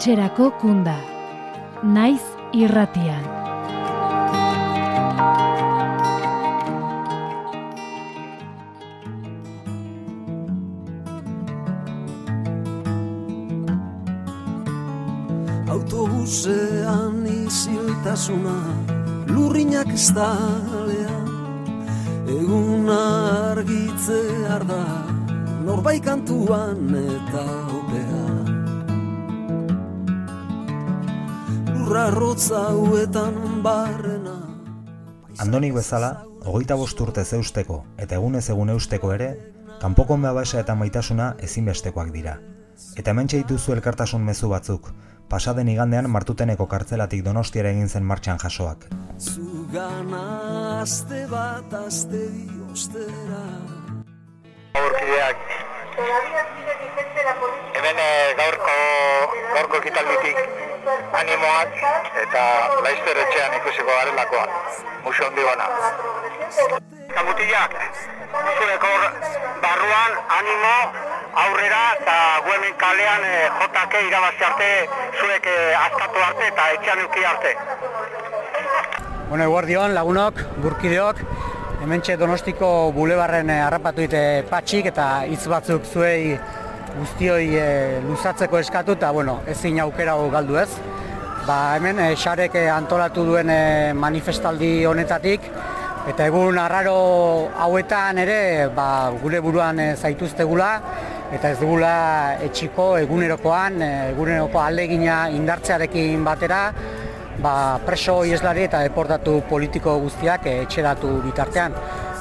[0.01, 0.95] Etxerako kunda.
[1.85, 2.23] Naiz
[2.57, 3.21] irratian.
[15.69, 18.57] Autobusean iziltasuna
[19.29, 21.29] Lurrinak estalean
[22.39, 23.01] Eguna
[23.53, 24.81] argitzear da
[25.69, 26.89] Norbai kantuan
[32.41, 34.39] Huetan barrena
[35.45, 39.29] Andonik bezala, hogeita bost urte zeusteko eta egunez egun eusteko ere,
[39.83, 42.39] kanpoko babesa eta maitasuna ezinbestekoak dira.
[42.97, 44.89] Eta hemen dituzu elkartasun mezu batzuk,
[45.29, 48.89] pasaden igandean martuteneko kartzelatik donostiara egin zen martxan jasoak.
[49.19, 53.45] Zugana azte bat azte bi ostera
[54.81, 55.45] Aurkideak.
[57.77, 58.81] Hemen eh, gaurko,
[59.53, 60.70] gaurko ekitalditik
[61.21, 61.77] animoak
[62.23, 62.43] eta
[62.85, 64.47] laizter etxean ikusiko garelakoa.
[65.05, 65.67] Muxo handi bana.
[67.11, 67.77] Eta mutilak,
[68.59, 69.07] zuek hor
[69.63, 70.75] barruan animo
[71.45, 72.17] aurrera eta
[72.47, 74.71] guemen kalean eh, jotake irabazi arte
[75.21, 77.55] zuek eh, askatu arte eta etxean euki arte.
[79.29, 81.21] Bueno, eguardion, lagunok, burkideok,
[81.83, 86.39] hementxe donostiko bulebarren eh, harrapatu dite patxik eta hitz batzuk zuei
[86.99, 90.71] guztioi eh, luzatzeko eskatu eta bueno, ezin aukera galdu ez.
[91.47, 95.47] Ba, hemen eh, xarek eh, antolatu duen eh, manifestaldi honetatik
[96.11, 100.71] eta egun arraro hauetan ere ba, gure buruan eh, zaituztegula
[101.33, 101.93] eta ez dugula
[102.43, 103.81] etxiko egunerokoan,
[104.13, 106.61] eguneroko alegina indartzearekin batera
[107.41, 107.55] ba,
[107.87, 111.77] preso ieslari eta deportatu politiko guztiak etxeratu bitartean.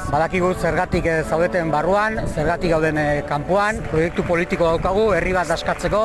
[0.09, 6.01] Badakigu zergatik eh, zaudeten barruan, zergatik gauden eh, kanpoan, proiektu politiko daukagu, herri bat askatzeko,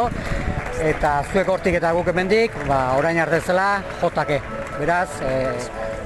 [0.85, 3.69] eta zuek hortik eta guk hemendik, ba, orain arte zela,
[4.03, 4.43] jotake.
[4.77, 5.55] Beraz, eh,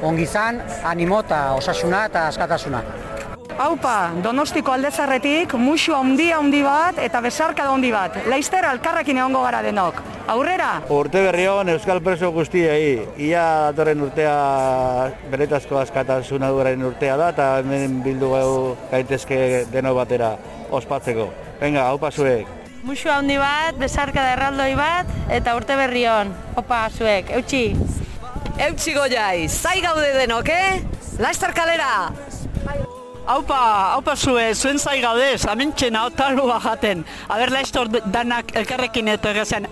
[0.06, 2.84] ongi izan, animo eta osasuna eta askatasuna.
[3.58, 8.22] Haupa, Donostiko aldezarretik, musu handi handi bat eta besarkada handi bat.
[8.30, 10.17] Laizter alkarrekin egongo gara denok.
[10.28, 10.82] Aurrera!
[10.92, 14.34] Urte berri hon Euskal Preso guztiei, ia datorren urtea
[15.32, 18.50] beretazko askatasuna duaren urtea da, eta hemen bildu gau
[18.90, 19.38] gaitezke
[19.72, 20.34] deno batera
[20.68, 21.30] ospatzeko.
[21.62, 22.50] Venga, haupa zuek.
[22.84, 26.36] Musu handi bat, besarkada erraldoi bat, eta urte berri hon.
[26.60, 27.64] Opa, zuek, eutxi.
[28.68, 30.82] Eutxi goiai, zai gaude denok, eh?
[31.24, 32.10] Laizter kalera!
[33.28, 33.56] Haupa,
[33.92, 37.04] haupa zue, zuen zai gaudez, amentxen hau talua jaten.
[37.28, 39.68] Aber laiztor danak elkarrekin eta egezen.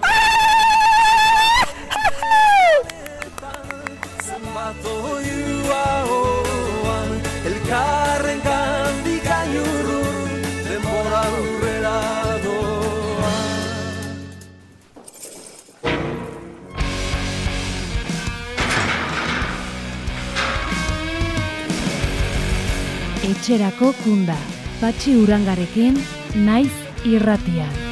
[23.46, 24.34] Etxerako kunda.
[24.80, 26.02] Patxi urangarekin,
[26.50, 26.72] naiz
[27.06, 27.85] irratian.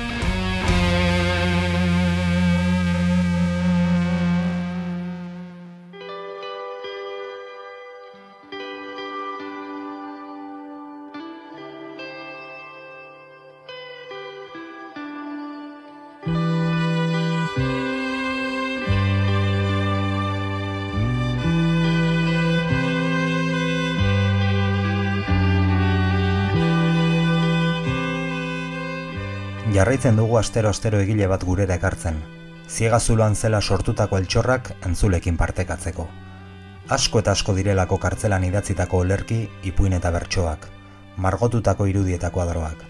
[29.85, 32.14] Jarraitzen dugu astero-astero egile bat gurera ekartzen.
[32.74, 36.07] Ziegazuloan zela sortutako eltxorrak entzulekin partekatzeko.
[36.97, 40.64] Asko eta asko direlako kartzelan idatzitako olerki, ipuin eta bertsoak,
[41.20, 42.80] margotutako irudietako adroak.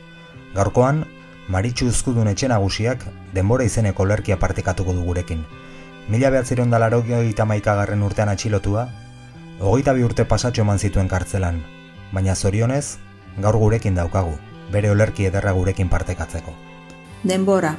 [0.54, 1.00] Gaurkoan,
[1.48, 3.02] Maritxu Uzkudun etxe nagusiak
[3.34, 5.42] denbora izeneko olerkia partekatuko du gurekin.
[6.08, 8.86] Mila behatziron da maikagarren urtean atxilotua,
[9.58, 11.58] hogeita bi urte pasatxo eman zituen kartzelan,
[12.12, 12.98] baina zorionez,
[13.38, 14.38] gaur gurekin daukagu,
[14.70, 16.73] bere olerki ederra gurekin partekatzeko.
[17.24, 17.76] Denbora.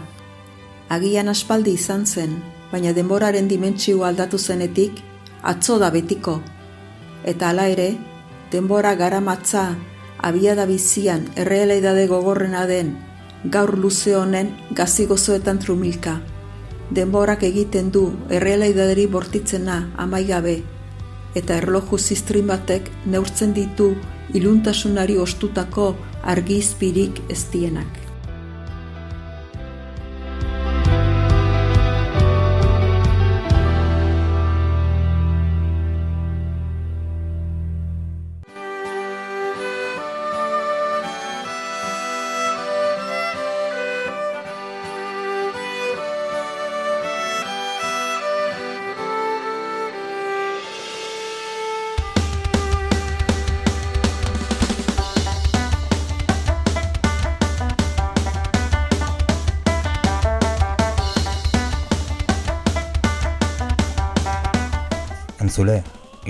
[0.90, 2.32] Agian aspaldi izan zen,
[2.72, 5.02] baina denboraren dimentsio aldatu zenetik,
[5.44, 6.40] atzo da betiko.
[7.24, 7.92] Eta hala ere,
[8.52, 9.76] denbora garamatza
[10.18, 12.96] abiada bizian errealidade gogorrena den
[13.52, 16.16] gaur luze honen gazi gozoetan trumilka.
[16.90, 20.56] Denborak egiten du errealidaderi bortitzena amaigabe,
[21.36, 23.92] eta erloju ziztrin batek neurtzen ditu
[24.34, 25.94] iluntasunari ostutako
[26.24, 28.05] argizpirik eztienak.
[28.05, 28.05] Entzule,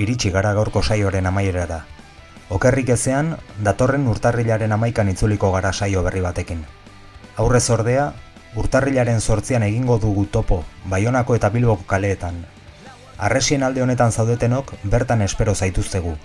[0.06, 1.84] iritsi gara gaurko saioaren amaierara.
[2.54, 3.36] Okerrik ezean,
[3.66, 6.62] datorren urtarrilaren amaikan itzuliko gara saio berri batekin.
[7.42, 8.12] Aurrez ordea,
[8.56, 12.46] urtarrilaren sortzian egingo dugu topo, Baionako eta Bilboko kaleetan.
[13.18, 16.16] Arresien alde honetan zaudetenok, bertan espero zaituztegu.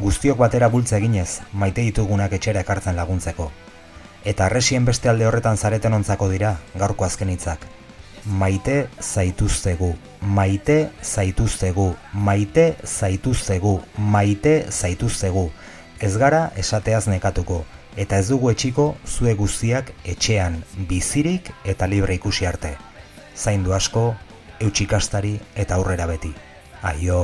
[0.00, 3.50] Guztiok batera bultza eginez, maite ditugunak etxera ekartzen laguntzeko.
[4.24, 7.68] Eta arresien beste alde horretan zareten ontzako dira, gaurko azken hitzak.
[8.26, 15.44] Maite zaituztegu, maite zaituztegu, maite zaituztegu, maite zaituztegu.
[16.02, 17.62] Ez gara esateaz nekatuko,
[17.96, 20.58] eta ez dugu etxiko zue guztiak etxean,
[20.90, 22.74] bizirik eta libre ikusi arte.
[23.36, 24.08] Zaindu asko,
[24.60, 26.34] eutxikastari eta aurrera beti.
[26.82, 27.22] Aio!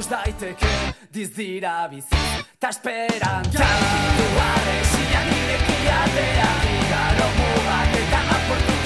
[0.00, 0.66] Ikus daiteke
[1.12, 2.16] dizdira bizi
[2.58, 3.66] ta esperantza.
[3.80, 8.80] Ditu arresian irekiatea igaro mugak eta aportu